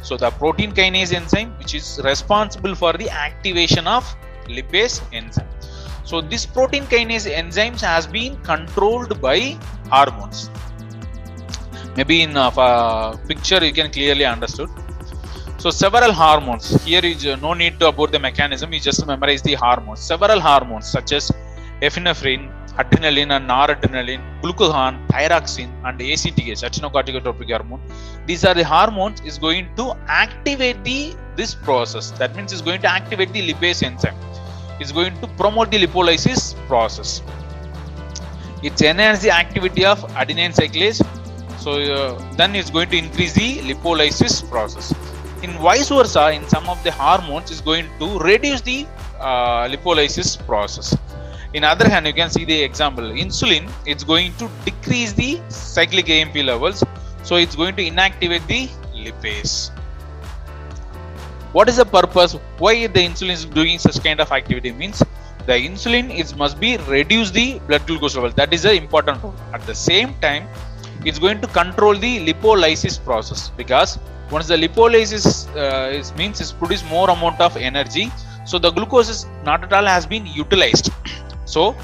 [0.00, 4.16] So the protein kinase enzyme, which is responsible for the activation of
[4.56, 5.48] lipase enzyme.
[6.10, 9.38] So this protein kinase enzymes has been controlled by
[9.90, 10.50] hormones.
[11.96, 14.70] Maybe in a uh, picture you can clearly understood.
[15.62, 16.66] So several hormones.
[16.84, 18.72] Here is uh, no need to about the mechanism.
[18.72, 20.00] You just memorize the hormones.
[20.00, 21.32] Several hormones such as
[21.82, 22.44] epinephrine,
[22.80, 27.82] adrenaline and noradrenaline, glucagon, thyroxine, and ACTH, adrenocorticotropic hormone.
[28.26, 31.00] These are the hormones is going to activate the
[31.38, 32.10] this process.
[32.22, 34.18] That means it's going to activate the lipase enzyme.
[34.80, 37.22] It's going to promote the lipolysis process.
[38.62, 41.00] It enhances the activity of adenyl cyclase.
[41.64, 44.92] So uh, then it's going to increase the lipolysis process.
[45.42, 48.86] In vice versa, in some of the hormones is going to reduce the
[49.20, 50.96] uh, lipolysis process
[51.54, 56.10] in other hand you can see the example insulin it's going to decrease the cyclic
[56.10, 56.84] amp levels
[57.22, 58.68] so it's going to inactivate the
[59.04, 59.70] lipase
[61.52, 62.32] what is the purpose
[62.64, 65.02] why the insulin is doing such kind of activity means
[65.46, 69.34] the insulin is must be reduce the blood glucose level that is the important role
[69.56, 70.46] at the same time
[71.04, 73.98] it's going to control the lipolysis process because
[74.30, 75.26] once the lipolysis
[75.56, 78.10] uh, is means is produce more amount of energy
[78.44, 80.90] so the glucose is not at all has been utilized
[81.56, 81.74] so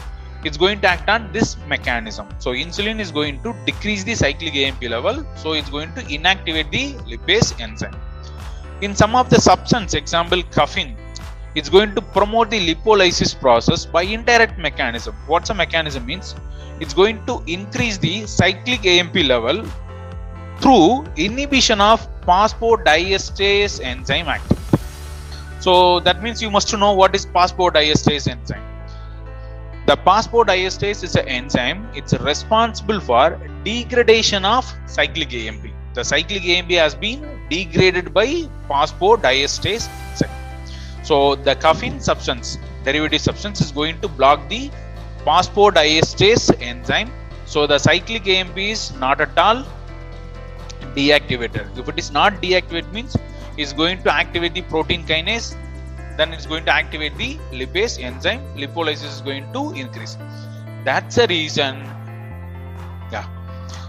[0.44, 2.28] it's going to act on this mechanism.
[2.38, 5.24] So insulin is going to decrease the cyclic AMP level.
[5.36, 7.96] So it's going to inactivate the lipase enzyme.
[8.84, 10.94] In some of the substance, example caffeine,
[11.54, 15.14] it's going to promote the lipolysis process by indirect mechanism.
[15.26, 16.34] What's a mechanism means?
[16.80, 19.64] It's going to increase the cyclic AMP level
[20.58, 24.78] through inhibition of phosphodiesterase enzyme activity.
[25.60, 28.66] So that means you must know what is phosphodiesterase enzyme.
[29.86, 31.88] The phosphodiesterase is an enzyme.
[31.94, 35.70] It's responsible for degradation of cyclic AMP.
[35.94, 38.26] The cyclic AMP has been degraded by
[38.68, 39.88] phosphodiesterase.
[41.02, 44.70] So the caffeine substance, derivative substance, is going to block the
[45.24, 47.10] phosphodiesterase enzyme.
[47.46, 49.64] So the cyclic AMP is not at all
[50.96, 51.78] deactivated.
[51.78, 53.16] If it is not deactivated, means
[53.56, 55.56] it's going to activate the protein kinase
[56.16, 60.16] then it's going to activate the lipase enzyme lipolysis is going to increase
[60.84, 61.82] that's the reason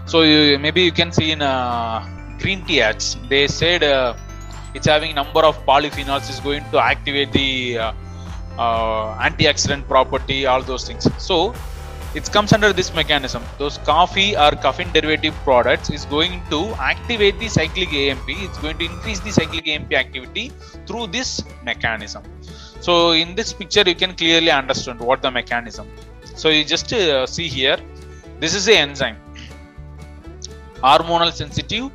[0.06, 2.06] so you, maybe you can see in uh,
[2.38, 4.14] green tea ads they said uh,
[4.74, 7.92] it's having number of polyphenols is going to activate the uh,
[8.64, 11.04] uh antioxidant property all those things.
[11.22, 11.54] So
[12.14, 13.42] it comes under this mechanism.
[13.58, 16.60] Those coffee or caffeine derivative products is going to
[16.92, 20.52] activate the cyclic amp it's going to increase the cyclic amp activity
[20.86, 22.22] through this mechanism.
[22.80, 25.86] So in this picture you can clearly understand what the mechanism.
[26.34, 27.78] So you just uh, see here.
[28.40, 29.16] This is the enzyme
[30.82, 31.90] hormonal sensitive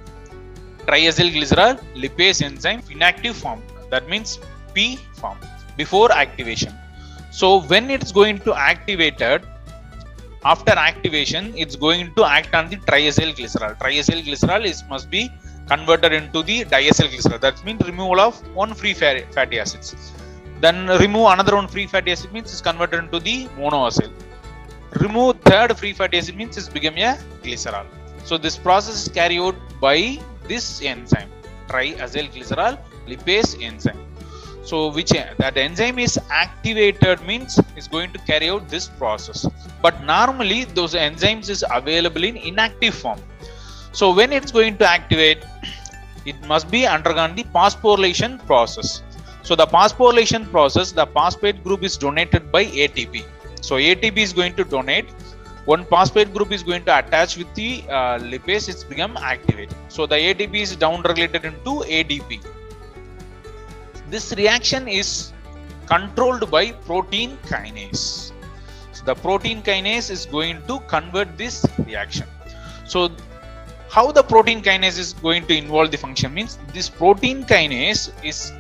[0.88, 3.62] triacylglycerol lipase enzyme inactive form.
[3.90, 4.40] That means
[4.74, 5.38] p form
[5.78, 6.74] before activation.
[7.32, 9.46] So when it's going to activated
[10.44, 15.30] after activation it's going to act on the triacyl glycerol triacyl glycerol is must be
[15.68, 20.14] converted into the diacyl glycerol that means removal of one free fatty acids.
[20.60, 24.12] Then remove another one free fatty acid means it's converted into the monoacyl.
[25.00, 27.86] Remove third free fatty acid means it's become a glycerol
[28.24, 31.32] so this process is carried out by this enzyme
[31.72, 34.02] triacyl glycerol lipase enzyme.
[34.64, 39.48] So which that enzyme is activated means is going to carry out this process.
[39.82, 43.20] But normally those enzymes is available in inactive form.
[43.92, 45.40] So when it's going to activate
[46.26, 49.02] it must be undergone the phosphorylation process.
[49.42, 53.26] So the phosphorylation process the phosphate group is donated by atp
[53.62, 55.08] so atp is going to donate
[55.66, 60.06] one phosphate group is going to attach with the uh, lipase it's become activated so
[60.06, 62.42] the atp is down regulated into adp
[64.10, 65.32] this reaction is
[65.92, 68.32] controlled by protein kinase.
[68.92, 72.28] So the protein kinase is going to convert this reaction.
[72.86, 73.10] So
[73.90, 78.52] how the protein kinase is going to involve the function means this protein kinase is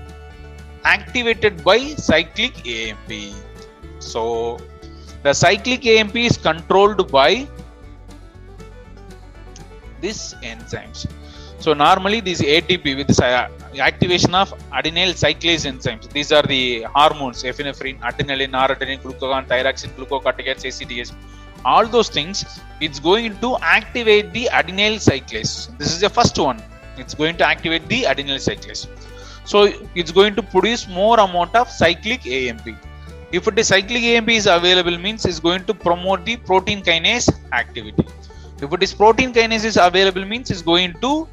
[0.83, 1.79] activated by
[2.09, 3.35] cyclic AMP.
[3.99, 4.57] So
[5.23, 7.47] the cyclic AMP is controlled by
[10.01, 11.07] these enzymes.
[11.59, 13.47] So normally these ATP with this uh,
[13.77, 16.11] activation of adenyl cyclase enzymes.
[16.11, 21.13] These are the hormones, epinephrine, adrenaline, noradrenaline, glucagon, thyroxine, glucocorticoids, ACTH.
[21.63, 25.77] All those things, it's going to activate the adenyl cyclase.
[25.77, 26.59] This is the first one.
[26.97, 28.87] It's going to activate the adenyl cyclase.
[29.45, 32.69] So it's going to produce more amount of cyclic AMP.
[33.31, 37.29] If it is cyclic AMP is available means it's going to promote the protein kinase
[37.53, 38.05] activity.
[38.61, 41.27] If it is protein kinase is available means it's going to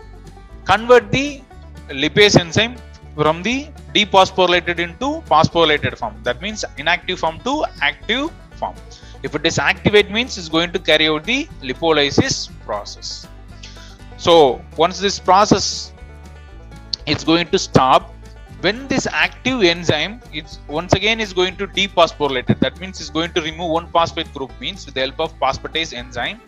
[0.64, 1.42] convert the
[1.88, 2.76] lipase enzyme
[3.16, 6.14] from the dephosphorylated into phosphorylated form.
[6.22, 8.76] That means inactive form to active form.
[9.24, 13.26] If it is activate means it's going to carry out the lipolysis process.
[14.18, 15.92] So once this process
[17.06, 18.14] is going to stop,
[18.60, 22.60] when this active enzyme it's once again is going to dephosphorylate it.
[22.60, 25.92] That means it's going to remove one phosphate group means with the help of phosphatase
[25.92, 26.40] enzyme,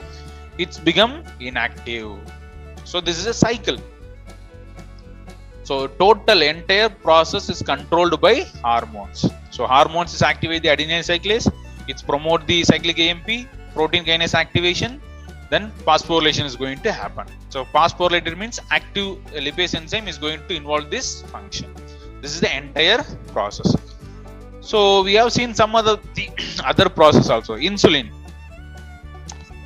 [0.58, 2.18] it's become inactive.
[2.84, 3.78] So this is a cycle.
[5.62, 9.30] So total entire process is controlled by hormones.
[9.50, 11.52] So hormones is activate the adenyl cyclase,
[11.86, 15.00] it's promote the cyclic AMP, protein kinase activation,
[15.48, 17.26] then phosphorylation is going to happen.
[17.50, 21.72] So phosphorylated means active lipase enzyme is going to involve this function.
[22.20, 23.76] This is the entire process.
[24.60, 26.28] So we have seen some other the
[26.64, 27.56] other process also.
[27.56, 28.10] Insulin.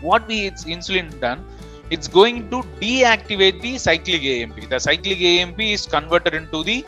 [0.01, 1.45] What we it's insulin done?
[1.91, 4.69] It's going to deactivate the cyclic AMP.
[4.71, 6.85] The cyclic AMP is converted into the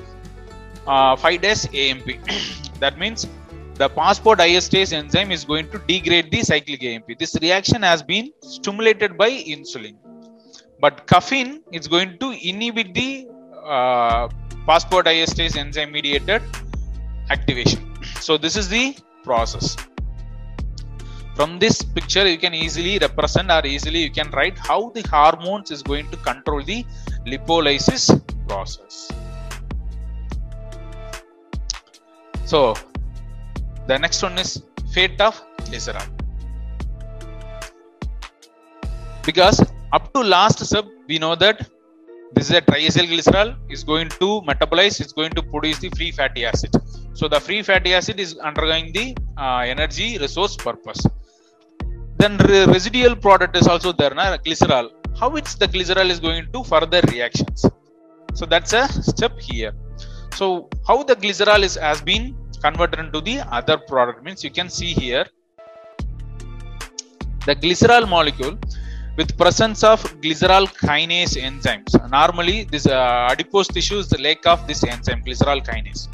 [0.86, 2.08] uh, 5-des AMP.
[2.80, 3.26] that means
[3.74, 7.18] the passport phosphodiesterase enzyme is going to degrade the cyclic AMP.
[7.18, 9.96] This reaction has been stimulated by insulin.
[10.80, 13.28] But caffeine is going to inhibit the
[13.64, 14.28] uh,
[14.66, 16.42] phosphodiesterase enzyme mediated
[17.30, 17.82] activation.
[18.20, 19.76] So this is the process.
[21.36, 25.70] From this picture, you can easily represent or easily you can write how the hormones
[25.70, 26.84] is going to control the
[27.26, 28.04] lipolysis
[28.48, 29.10] process.
[32.44, 32.74] So
[33.86, 34.62] the next one is
[34.92, 36.08] fate of glycerol.
[39.24, 39.60] Because
[39.92, 41.68] up to last sub, we know that
[42.35, 46.45] this is a triacylglycerol is going to metabolize, it's going to produce the free fatty
[46.45, 46.70] acid.
[47.14, 51.07] So the free fatty acid is undergoing the uh, energy resource purpose.
[52.18, 54.91] Then re residual product is also there, na, glycerol.
[55.18, 57.64] How it's the glycerol is going to further reactions.
[58.35, 59.72] So that's a step here.
[60.35, 64.68] So how the glycerol is has been converted into the other product means you can
[64.68, 65.24] see here
[67.47, 68.59] the glycerol molecule
[69.18, 71.92] with presence of glycerol kinase enzymes.
[72.10, 76.08] Normally, this uh, adipose tissue is the lack of this enzyme, glycerol kinase.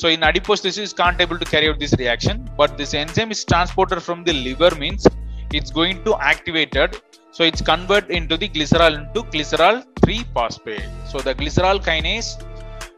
[0.00, 3.30] So in adipose tissue is can't able to carry out this reaction, but this enzyme
[3.30, 5.06] is transported from the liver means
[5.52, 7.00] it's going to activated.
[7.32, 10.88] So it's converted into the glycerol into glycerol 3 phosphate.
[11.10, 12.30] So the glycerol kinase,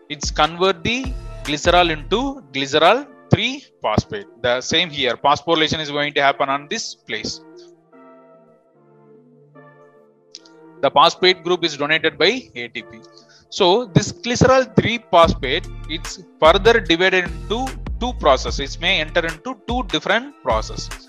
[0.09, 1.05] it's convert the
[1.45, 4.27] glycerol into glycerol 3 phosphate.
[4.43, 7.41] The same here, phosphorylation is going to happen on this place.
[10.83, 12.31] The phosphate group is donated by
[12.63, 12.93] ATP.
[13.51, 17.67] So this glycerol 3 phosphate it's further divided into
[18.01, 18.77] two processes.
[18.77, 21.09] It may enter into two different processes.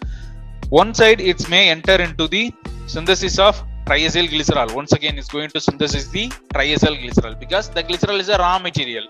[0.70, 2.54] One side it may enter into the
[2.88, 4.74] synthesis of triacyl glycerol.
[4.74, 8.58] Once again it's going to synthesis the triacyl glycerol because the glycerol is a raw
[8.60, 9.08] material.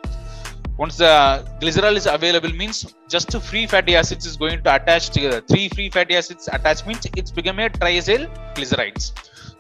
[0.78, 1.14] Once the
[1.62, 2.78] glycerol is available means
[3.14, 5.41] just free fatty acids is going to attach together.
[5.51, 8.24] Three free fatty acids attach means it's become a triacyl
[8.55, 9.05] glycerides.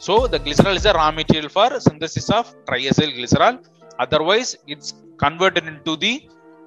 [0.05, 3.55] So the glycerol is a raw material for synthesis of triacyl glycerol.
[4.03, 6.13] Otherwise, it's converted into the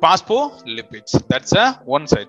[0.02, 1.12] phospholipids.
[1.28, 2.28] That's a one side.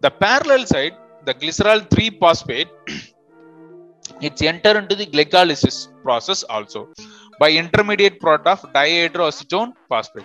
[0.00, 0.94] The parallel side,
[1.24, 2.68] the glycerol 3 phosphate,
[4.20, 6.88] it's enter into the glycolysis process also
[7.38, 10.24] by intermediate product of dihydroxyacetone phosphate.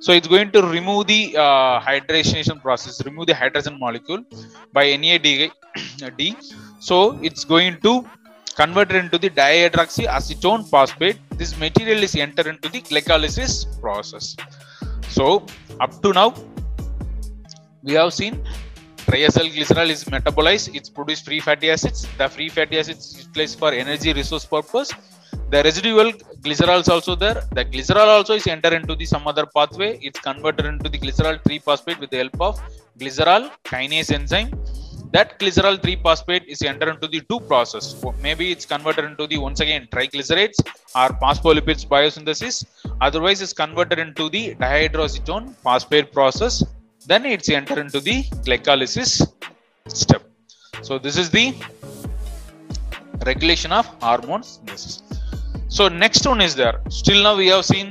[0.00, 4.22] So it's going to remove the uh, hydration process, remove the hydrogen molecule
[4.72, 5.50] by NAD.
[6.80, 8.04] So it's going to
[8.56, 11.18] converted into the dihydroxyacetone phosphate.
[11.30, 14.36] This material is entered into the glycolysis process.
[15.08, 15.46] So
[15.80, 16.34] up to now,
[17.82, 18.42] we have seen
[19.06, 20.74] triacyl glycerol is metabolized.
[20.74, 22.06] It's produced free fatty acids.
[22.18, 24.92] The free fatty acids is utilized for energy resource purpose.
[25.54, 26.08] The residual
[26.44, 27.38] glycerol is also there.
[27.56, 29.90] The glycerol also is entered into the some other pathway.
[30.06, 32.54] It's converted into the glycerol 3 phosphate with the help of
[33.00, 34.50] glycerol kinase enzyme.
[35.12, 37.86] That glycerol 3 phosphate is entered into the two process.
[38.26, 40.58] Maybe it's converted into the once again triglycerides
[41.00, 42.56] or phospholipids biosynthesis.
[43.00, 46.64] Otherwise it's converted into the dihydroxyacetone phosphate process.
[47.06, 49.12] Then it's entered into the glycolysis
[49.86, 50.24] step.
[50.82, 51.46] So this is the
[53.30, 54.50] regulation of hormones
[55.76, 56.76] so next one is there.
[56.88, 57.86] Still now we have seen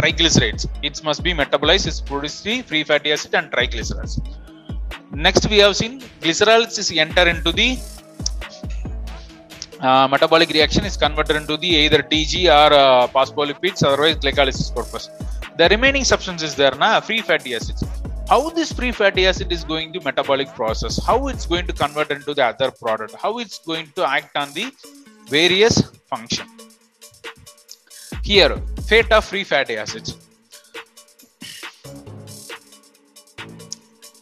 [0.00, 0.62] triglycerides.
[0.82, 4.14] It must be metabolized it's produced free fatty acid and triglycerides.
[5.26, 7.68] Next we have seen glycerols is enter into the
[9.80, 15.08] uh, metabolic reaction is converted into the either TG or uh, phospholipids otherwise glycolysis purpose
[15.56, 17.84] the remaining substance is there na free fatty acids.
[18.28, 20.98] How this free fatty acid is going to metabolic process?
[21.04, 23.14] How it's going to convert into the other product?
[23.14, 24.72] How it's going to act on the
[25.28, 26.46] various function
[28.22, 28.56] here,
[28.88, 30.16] theta free fatty acids.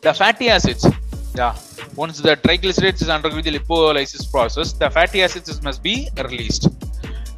[0.01, 0.86] The fatty acids,
[1.34, 1.55] yeah,
[1.94, 6.68] once the triglycerides is undergoing the lipolysis process, the fatty acids must be released.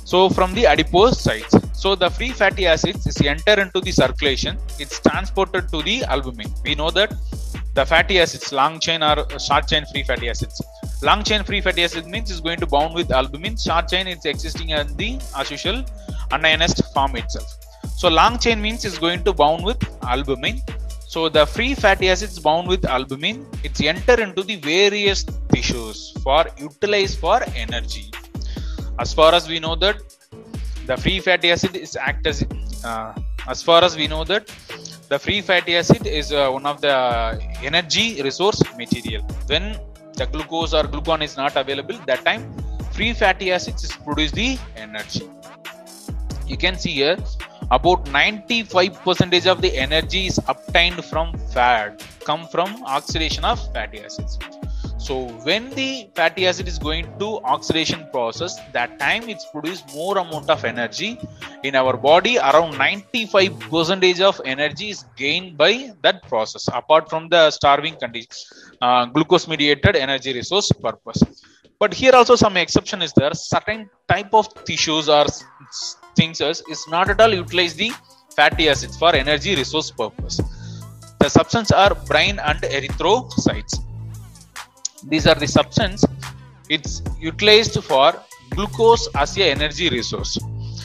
[0.05, 4.57] So from the adipose sites, so the free fatty acids is enter into the circulation.
[4.79, 6.47] It's transported to the albumin.
[6.65, 7.13] We know that
[7.75, 10.63] the fatty acids, long chain or short chain free fatty acids.
[11.03, 13.57] Long chain free fatty acid means is going to bound with albumin.
[13.57, 15.85] Short chain it's existing in the as usual
[16.33, 17.51] unionized form itself.
[17.97, 20.61] So long chain means is going to bound with albumin.
[21.07, 26.47] So the free fatty acids bound with albumin, it's enter into the various tissues for
[26.59, 28.11] utilize for energy.
[28.99, 29.97] As far as we know that
[30.87, 32.45] the free fatty acid is act as
[32.85, 33.13] uh,
[33.47, 34.47] as far as we know that
[35.09, 36.97] the free fatty acid is uh, one of the
[37.63, 39.23] energy resource material.
[39.47, 39.77] When
[40.15, 42.43] the glucose or glucon is not available, that time
[42.93, 45.29] free fatty acids is produce the energy.
[46.47, 47.17] You can see here
[47.71, 54.39] about 95% of the energy is obtained from fat come from oxidation of fatty acids.
[54.99, 55.15] So
[55.47, 60.49] when the fatty acid is going to oxidation process that time it's produced more amount
[60.49, 61.19] of energy
[61.65, 62.39] in our body.
[62.39, 68.31] Around 95% of energy is gained by that process apart from the starving condition
[68.81, 71.23] uh, glucose mediated energy resource purpose.
[71.81, 73.35] But here also some exception is there.
[73.35, 75.27] Certain type of tissues or
[76.17, 77.91] things is not at all utilize the
[78.37, 80.41] fatty acids for energy resource purpose.
[81.21, 83.75] The substance are brain and erythrocytes.
[85.05, 86.05] These are the substance.
[86.69, 88.15] It's utilized for
[88.51, 90.39] glucose as a energy resource.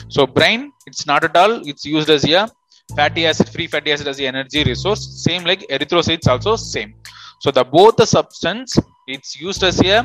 [0.08, 2.48] So brain it's not at all it's used as a
[2.96, 5.02] fatty acid free fatty acid as a energy resource.
[5.24, 6.94] Same like erythrocytes also same.
[7.40, 9.98] So the both the substance it's used as a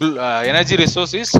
[0.00, 1.30] uh, energy resource is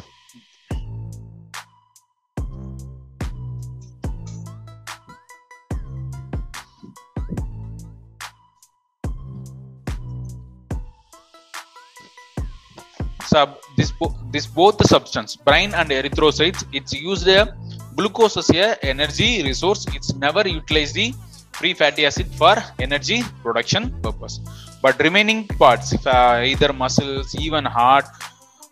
[13.23, 13.93] sub this
[14.31, 17.55] this both the substance brain and erythrocytes it's used a
[17.97, 19.87] glucose as a energy resource.
[19.95, 21.13] It's never utilized the
[21.53, 24.41] free fatty acid for energy production purpose.
[24.83, 28.07] But remaining parts uh, either muscles even heart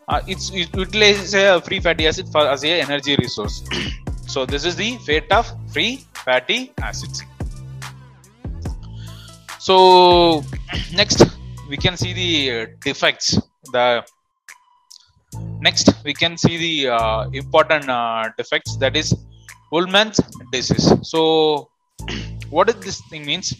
[0.08, 3.62] uh, it's it utilizes a free fatty acid for as a energy resource.
[4.28, 7.22] So this is the fate of free fatty acids.
[9.58, 10.44] So
[10.94, 11.24] next
[11.70, 13.38] we can see the uh, defects
[13.72, 14.04] the
[15.60, 19.14] next we can see the uh, important uh, defects that is
[19.72, 20.20] Wolman's
[20.52, 20.86] disease.
[21.02, 21.70] So
[22.50, 23.54] what does this thing means?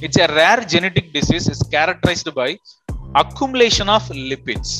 [0.00, 2.58] It's a rare genetic disease is characterized by
[3.14, 4.70] accumulation of lipids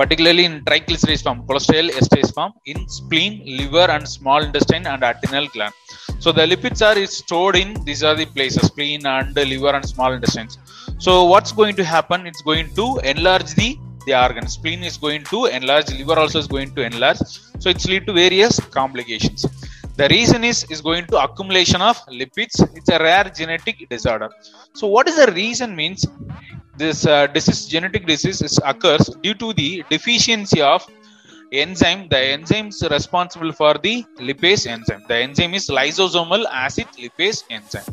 [0.00, 5.46] particularly in triglycerides form cholesterol esterase form in spleen liver and small intestine and adrenal
[5.54, 5.74] gland.
[6.24, 10.12] So the lipids are stored in these are the places spleen and liver and small
[10.16, 10.54] intestines.
[11.06, 12.26] So what's going to happen?
[12.30, 13.70] It's going to enlarge the
[14.08, 14.46] the organ.
[14.56, 17.22] Spleen is going to enlarge liver also is going to enlarge.
[17.62, 19.40] So it's lead to various complications.
[20.00, 22.56] The reason is is going to accumulation of lipids.
[22.78, 24.28] It's a rare genetic disorder.
[24.80, 26.06] So what is the reason means
[26.82, 30.86] this uh, disease genetic disease is occurs due to the deficiency of
[31.62, 32.02] enzyme.
[32.14, 33.94] The enzyme is responsible for the
[34.28, 35.02] lipase enzyme.
[35.08, 37.90] The enzyme is lysosomal acid lipase enzyme.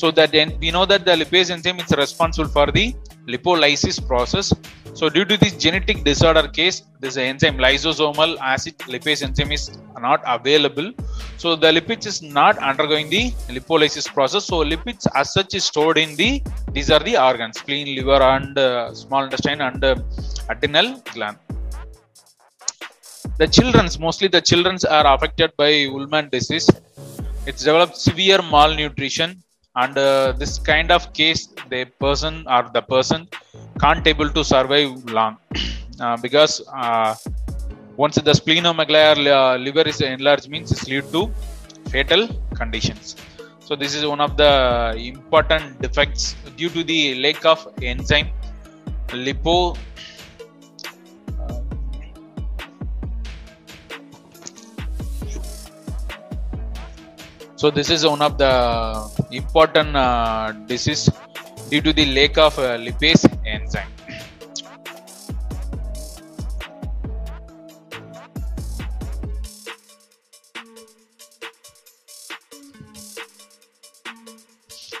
[0.00, 2.86] So that then we know that the lipase enzyme is responsible for the
[3.32, 4.52] lipolysis process.
[4.98, 9.64] So due to this genetic disorder case this enzyme lysosomal acid lipase enzyme is
[10.06, 10.88] not available.
[11.42, 13.24] So the lipids is not undergoing the
[13.56, 14.44] lipolysis process.
[14.46, 18.56] So lipids as such is stored in the these are the organs spleen liver and
[18.58, 19.96] uh, small intestine and uh,
[20.48, 21.38] adrenal gland.
[23.38, 26.68] The children's mostly the children's are affected by Wolman disease.
[27.48, 29.42] It's developed severe malnutrition
[29.82, 33.20] and uh, this kind of case the person or the person
[33.82, 35.36] can't able to survive long.
[35.98, 36.54] Uh, because
[36.84, 37.14] uh,
[37.96, 41.22] once the splenomegaly or uh, liver is enlarged means it's lead to
[41.92, 42.22] fatal
[42.54, 43.16] conditions.
[43.66, 44.52] So this is one of the
[45.12, 48.28] important defects due to the lack of enzyme
[49.26, 49.56] lipo
[57.56, 58.52] so this is one of the
[59.30, 61.08] important uh, disease
[61.70, 63.92] due to the lack of uh, lipase enzyme.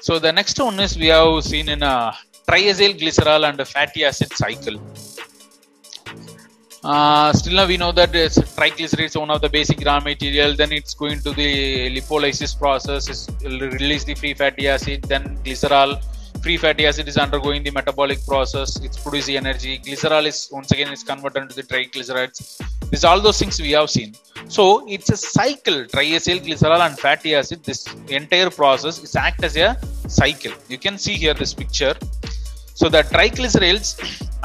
[0.00, 2.14] So the next one is we have seen in a
[2.48, 4.78] triacyl glycerol and fatty acid cycle
[6.86, 10.54] uh, still now we know that triglycerides one of the basic raw material.
[10.54, 11.50] Then it's going to the
[11.96, 13.28] lipolysis process.
[13.42, 15.90] Release the free fatty acid then glycerol.
[16.44, 18.78] Free fatty acid is undergoing the metabolic process.
[18.86, 19.80] It's producing energy.
[19.80, 22.40] Glycerol is once again is converted into the triglycerides.
[22.90, 24.14] These all those things we have seen.
[24.46, 25.78] So it's a cycle.
[25.96, 29.76] Triacyl glycerol and fatty acid this entire process is act as a
[30.06, 30.52] cycle.
[30.68, 31.96] You can see here this picture
[32.78, 33.88] so the triglycerides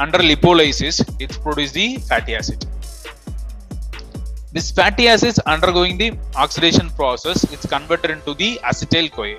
[0.04, 2.60] under lipolysis it produce the fatty acid.
[4.56, 6.08] This fatty acids undergoing the
[6.44, 7.38] oxidation process.
[7.54, 9.38] It's converted into the acetyl coa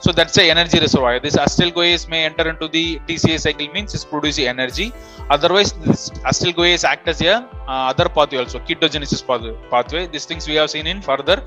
[0.00, 1.18] so that's the energy reservoir.
[1.24, 4.92] This acetyl coa may enter into the tca cycle means it's producing energy.
[5.36, 7.34] Otherwise this acetyl coa act as a
[7.72, 9.22] uh, other pathway also ketogenesis
[9.72, 10.06] pathway.
[10.06, 11.42] These things we have seen in further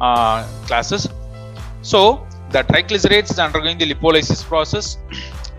[0.00, 1.08] uh, classes.
[1.82, 4.98] So the triglycerides is undergoing the lipolysis process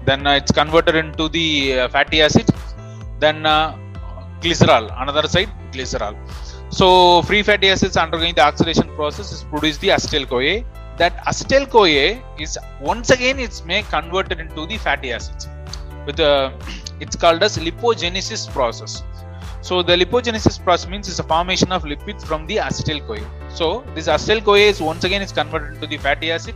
[0.09, 1.47] then uh, it's converted into the
[1.79, 2.47] uh, fatty acid
[3.19, 3.75] then uh,
[4.43, 6.15] glycerol another side glycerol
[6.69, 10.63] so free fatty acids undergoing the oxidation process is produce the acetyl CoA.
[10.97, 15.47] That acetyl CoA is once again it's may converted into the fatty acids.
[16.05, 16.51] With the
[16.99, 19.03] it's called as lipogenesis process.
[19.61, 23.23] So the lipogenesis process means it's a formation of lipids from the acetyl CoA.
[23.49, 26.55] So this acetyl CoA is once again is converted into the fatty acid.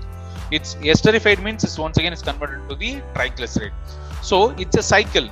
[0.51, 3.73] It's esterified means it's once again it's converted into the triglyceride.
[4.21, 5.27] So it's a cycle.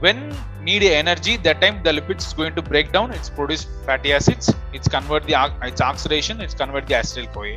[0.00, 4.12] When need energy that time the lipids is going to break down it's produce fatty
[4.12, 7.56] acids it's convert the it's oxidation it's convert the acetyl coa.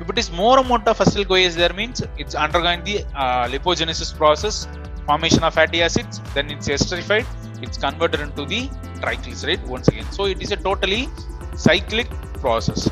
[0.00, 3.46] If it is more amount of acetyl coa is there means it's undergoing the uh,
[3.52, 4.66] lipogenesis process
[5.04, 7.26] formation of fatty acids then it's esterified
[7.62, 8.62] it's converted into the
[9.02, 10.10] triglyceride once again.
[10.12, 11.08] So it is a totally
[11.56, 12.08] cyclic
[12.44, 12.88] process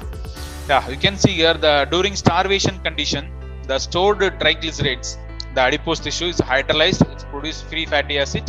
[0.69, 3.25] yeah you can see here the during starvation condition
[3.71, 5.11] the stored triglycerides
[5.55, 8.45] the adipose tissue is hydrolyzed it's produced free fatty acid.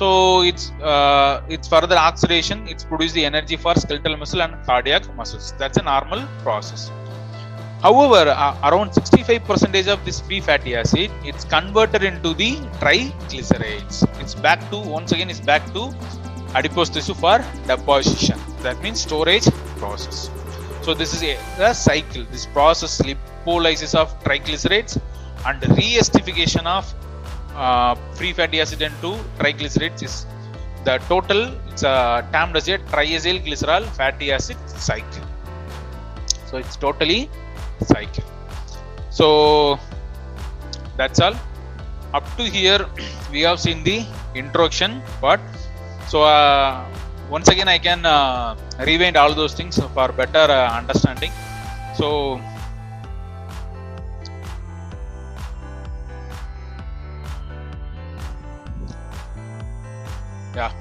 [0.00, 5.04] So it's uh, it's further oxidation it's produce the energy for skeletal muscle and cardiac
[5.14, 5.54] muscles.
[5.58, 6.90] That's a normal process.
[7.80, 13.98] However uh, around 65 percentage of this free fatty acid it's converted into the triglycerides.
[14.20, 15.94] It's back to once again it's back to
[16.56, 17.38] adipose tissue for
[17.68, 18.40] deposition.
[18.62, 20.30] That means storage process
[20.84, 21.34] so this is a,
[21.70, 22.24] a cycle.
[22.30, 25.00] This process lipolysis of triglycerides
[25.46, 26.84] and re-esterification of
[27.56, 30.26] uh, free fatty acid into triglycerides is
[30.84, 35.24] the total it's uh, termed as a triacyl glycerol fatty acid cycle.
[36.48, 37.30] So it's totally
[37.86, 38.24] cycle.
[39.10, 39.78] So
[40.98, 41.34] that's all.
[42.12, 42.86] Up to here
[43.32, 44.04] we have seen the
[44.34, 45.40] introduction part.
[46.08, 46.84] So uh,
[47.30, 51.30] once again i can uh, rewind all those things for better uh, understanding.
[51.96, 52.40] So
[60.54, 60.72] yeah.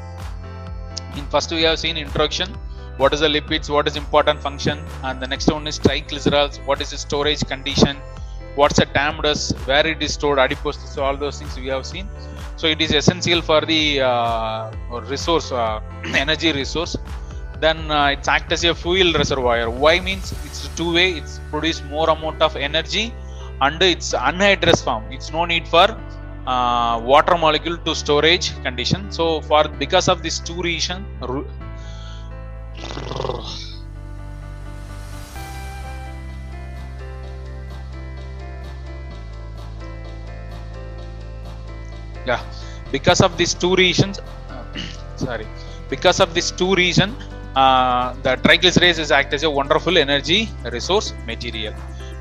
[1.16, 2.50] In first we have seen introduction.
[2.98, 3.70] What is the lipids?
[3.70, 4.84] What is important function?
[5.04, 7.98] And the next one is triglycerols what is the storage condition
[8.56, 9.26] what's the termed
[9.66, 10.40] where it is stored?
[10.40, 12.08] Adipose so all those things we have seen.
[12.56, 14.72] So it is essential for the uh,
[15.14, 15.82] resource uh,
[16.16, 16.96] energy resource.
[17.60, 19.70] Then uh, it's act as a fuel reservoir.
[19.70, 21.14] Why means it's two way.
[21.14, 23.14] It's produce more amount of energy
[23.62, 25.04] and it's anhydrous form.
[25.12, 25.88] It's no need for
[26.46, 29.12] uh, water molecule to storage condition.
[29.12, 31.06] So for because of this two reason
[42.26, 42.42] yeah.
[42.92, 44.20] Because of these two reasons
[45.16, 45.48] sorry.
[45.90, 47.16] Because of these two reason
[47.56, 51.74] uh, the triglycerides act as a wonderful energy resource material.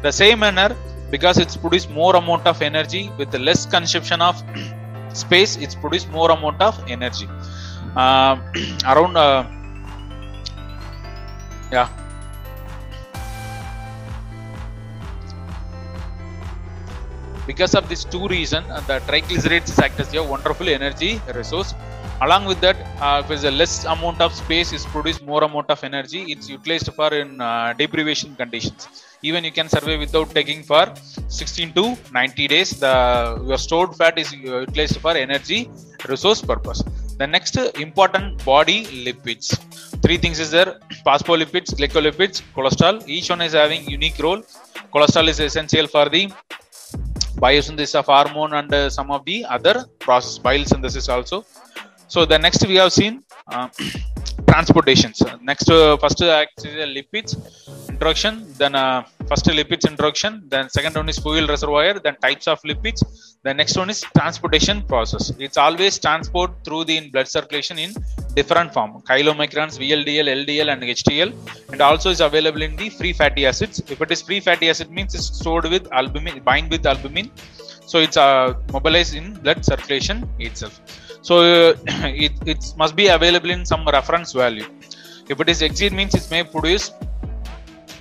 [0.03, 0.77] The same manner
[1.11, 4.43] because it's produced more amount of energy with less consumption of
[5.13, 7.29] space it's produced more amount of energy.
[7.97, 8.37] Uh,
[8.87, 9.45] around uh,
[11.71, 11.89] yeah
[17.47, 21.75] because of these two reason uh, the triglycerides act as a wonderful energy resource.
[22.25, 25.71] Along with that uh, if there's a less amount of space is produced more amount
[25.75, 26.21] of energy.
[26.33, 28.89] It's utilized for in uh, deprivation conditions.
[29.23, 30.85] Even you can survive without taking for
[31.29, 32.71] 16 to 90 days.
[32.85, 32.95] The
[33.49, 35.61] your stored fat is utilized for energy
[36.09, 36.83] resource purpose.
[37.19, 39.49] The next important body lipids.
[40.05, 40.71] Three things is there.
[41.07, 42.97] Phospholipids glycolipids cholesterol.
[43.17, 44.43] Each one is having unique role.
[44.95, 46.25] Cholesterol is essential for the
[47.45, 51.39] biosynthesis of hormone and uh, some of the other process bile synthesis also.
[52.15, 53.15] So the next we have seen
[53.55, 53.69] uh,
[54.53, 55.19] transportations.
[55.51, 57.33] Next uh, first actually lipids
[57.93, 62.61] introduction then uh, first lipids introduction then second one is fuel reservoir then types of
[62.71, 63.03] lipids
[63.47, 65.33] the next one is transportation process.
[65.47, 67.91] It's always transport through the blood circulation in
[68.39, 71.31] different form chylomicrons vldl ldl and hdl
[71.73, 73.83] and also is available in the free fatty acids.
[73.95, 77.33] If it is free fatty acid means it's stored with albumin bind with albumin.
[77.91, 80.81] So it's uh, mobilized in blood circulation itself.
[81.29, 81.75] So uh,
[82.27, 84.69] it, it must be available in some reference value.
[85.29, 86.93] If it is exceed means it may produce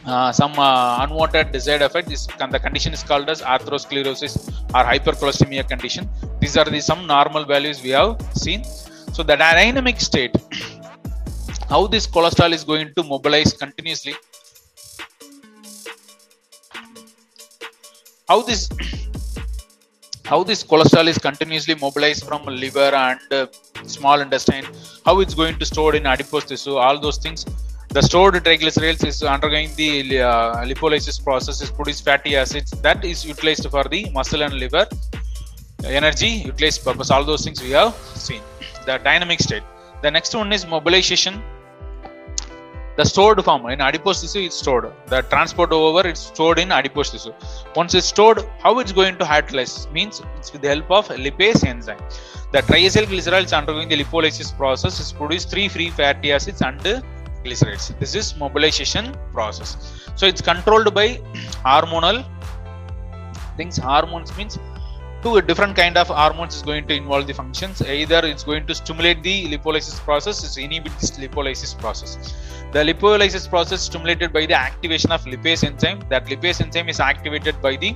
[0.06, 4.34] uh, some uh, unwanted desired effect is the condition is called as atherosclerosis
[4.74, 6.10] or hypercholesteremia condition.
[6.40, 8.64] These are the some normal values we have seen.
[9.14, 10.36] So the dynamic state
[11.70, 14.16] how this cholesterol is going to mobilize continuously.
[18.28, 18.70] How this
[20.26, 23.46] how this cholesterol is continuously mobilized from liver and uh,
[23.86, 24.66] small intestine.
[25.06, 26.78] How it's going to stored in adipose tissue.
[26.78, 27.46] All those things
[27.96, 33.26] the stored triglycerides is undergoing the uh, lipolysis process is produce fatty acids that is
[33.26, 34.86] utilized for the muscle and liver
[35.84, 37.12] energy utilized purpose.
[37.12, 37.94] All those things we have
[38.28, 38.42] seen.
[38.86, 39.64] The dynamic state.
[40.02, 41.42] The next one is mobilization.
[42.98, 44.92] The stored form in adipose tissue it's stored.
[45.08, 47.34] The transport over it's stored in adipose tissue
[47.76, 51.66] once it's stored how it's going to hydrolyze means it's with the help of lipase
[51.66, 52.04] enzyme.
[52.52, 56.80] The triacylglycerol is undergoing the lipolysis process is produce three free fatty acids and
[57.44, 57.98] glycerides.
[58.00, 59.70] This is mobilization process.
[60.16, 61.08] So it's controlled by
[61.66, 62.26] hormonal
[63.58, 63.78] things.
[63.78, 64.60] Hormones means
[65.24, 67.82] two different kind of hormones is going to involve the functions.
[67.82, 72.34] Either it's going to stimulate the lipolysis process is inhibit this lipolysis process.
[72.74, 76.00] The lipolysis process stimulated by the activation of lipase enzyme.
[76.10, 77.96] That lipase enzyme is activated by the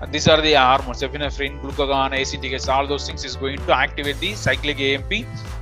[0.00, 4.18] uh, these are the hormones epinephrine glucagon ACTH all those things is going to activate
[4.20, 5.12] the cyclic amp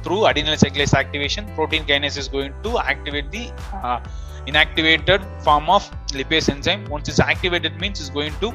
[0.02, 1.46] through adenyl cyclase activation.
[1.54, 3.98] Protein kinase is going to activate the uh,
[4.46, 6.84] inactivated form of lipase enzyme.
[6.88, 8.52] Once it's activated means it's going to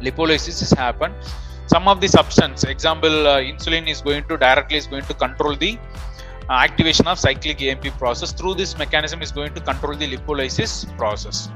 [0.00, 1.14] lipolysis has happened.
[1.66, 5.56] Some of the substance example uh, insulin is going to directly is going to control
[5.56, 5.78] the
[6.48, 8.32] uh, activation of cyclic AMP process.
[8.32, 11.48] Through this mechanism is going to control the lipolysis process.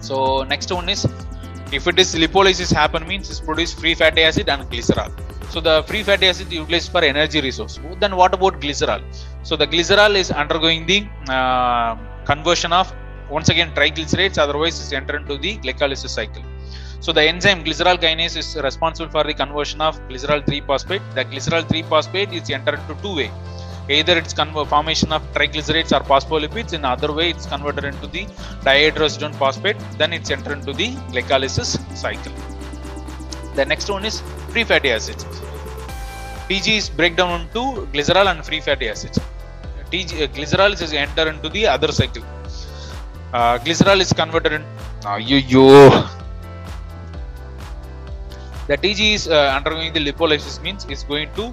[0.00, 1.06] So next one is
[1.76, 5.10] if it is lipolysis happen means it's produce free fatty acid and glycerol.
[5.52, 7.78] So the free fatty acid utilized for energy resource.
[8.00, 9.02] Then what about glycerol?
[9.42, 10.98] So the glycerol is undergoing the
[11.28, 12.92] uh, conversion of
[13.30, 16.44] once again triglycerides otherwise is entered into the glycolysis cycle.
[17.00, 21.02] So the enzyme glycerol kinase is responsible for the conversion of glycerol 3 phosphate.
[21.14, 23.30] The glycerol 3 phosphate is entered into two way
[23.88, 26.72] either it's formation of triglycerides or phospholipids.
[26.72, 28.26] In other way it's converted into the
[28.66, 29.76] dihydrogenone phosphate.
[29.98, 32.32] Then it's entered into the glycolysis cycle.
[33.54, 34.20] The next one is
[34.50, 35.24] free fatty acids.
[36.48, 39.18] Tg is breakdown into glycerol and free fatty acids.
[39.90, 42.24] Tg uh, glycerol is enter into the other cycle.
[43.32, 44.64] Uh, glycerol is converted in
[45.18, 45.88] yo
[48.68, 51.52] the tg is uh, undergoing the lipolysis means it's going to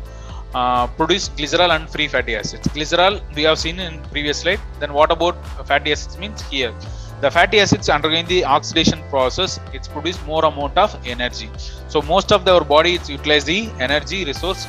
[0.53, 2.67] uh, produce glycerol and free fatty acids.
[2.69, 4.59] Glycerol we have seen in previous slide.
[4.79, 5.35] Then what about
[5.67, 6.73] fatty acids means here?
[7.21, 11.49] The fatty acids undergoing the oxidation process, it's produce more amount of energy.
[11.89, 14.65] So most of our body it's utilize the energy resource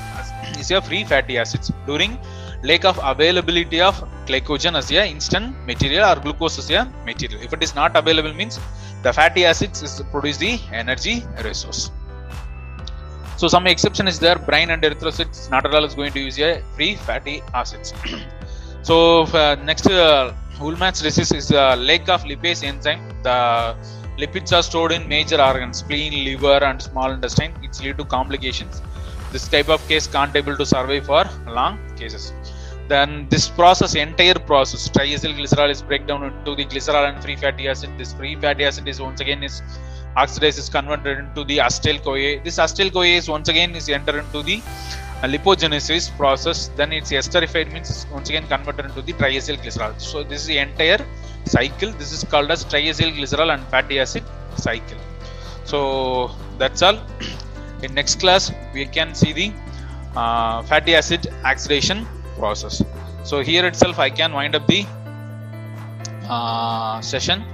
[0.58, 2.18] is a free fatty acids during
[2.62, 3.94] lack of availability of
[4.26, 7.40] glycogen as a instant material or glucose as a material.
[7.40, 8.58] If it is not available means
[9.02, 11.90] the fatty acids is produce the energy resource.
[13.40, 14.38] So some exception is there.
[14.48, 15.38] Brain and erythrocytes
[15.76, 17.94] all is going to use a free fatty acids.
[18.88, 23.00] so uh, next uh, Wolman's disease is a lack of lipase enzyme.
[23.22, 23.40] The
[24.22, 27.54] lipids are stored in major organs, spleen, liver, and small intestine.
[27.62, 28.82] It's lead to complications.
[29.32, 32.34] This type of case can't able to survive for long cases.
[32.88, 37.88] Then this process, entire process, triacylglycerol is breakdown into the glycerol and free fatty acid.
[37.96, 39.62] This free fatty acid is once again is
[40.16, 42.42] oxidase is converted into the acetyl CoA.
[42.42, 44.58] This acetyl CoA is once again is entered into the
[45.22, 46.68] uh, lipogenesis process.
[46.76, 50.00] Then it's esterified means it's once again converted into the triacylglycerol.
[50.00, 51.04] So this is the entire
[51.44, 51.92] cycle.
[51.92, 54.24] This is called as triacylglycerol and fatty acid
[54.56, 54.98] cycle.
[55.64, 56.98] So that's all.
[57.82, 59.52] In next class we can see the
[60.16, 62.06] uh, fatty acid oxidation
[62.36, 62.82] process.
[63.22, 64.86] So here itself I can wind up the
[66.28, 67.44] uh, session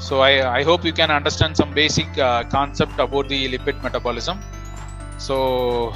[0.00, 4.40] so I, I hope you can understand some basic uh, concept about the lipid metabolism.
[5.18, 5.94] So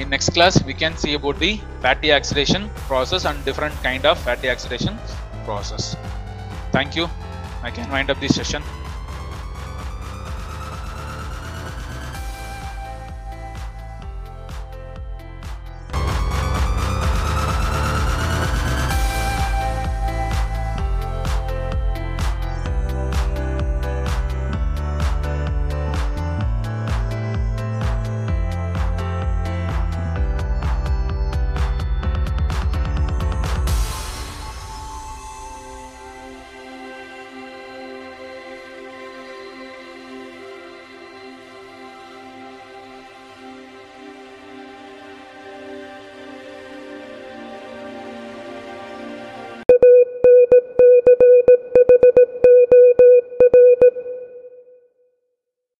[0.00, 4.18] in next class we can see about the fatty oxidation process and different kind of
[4.18, 4.98] fatty oxidation
[5.44, 5.96] process.
[6.72, 7.08] Thank you.
[7.62, 8.62] I can wind up this session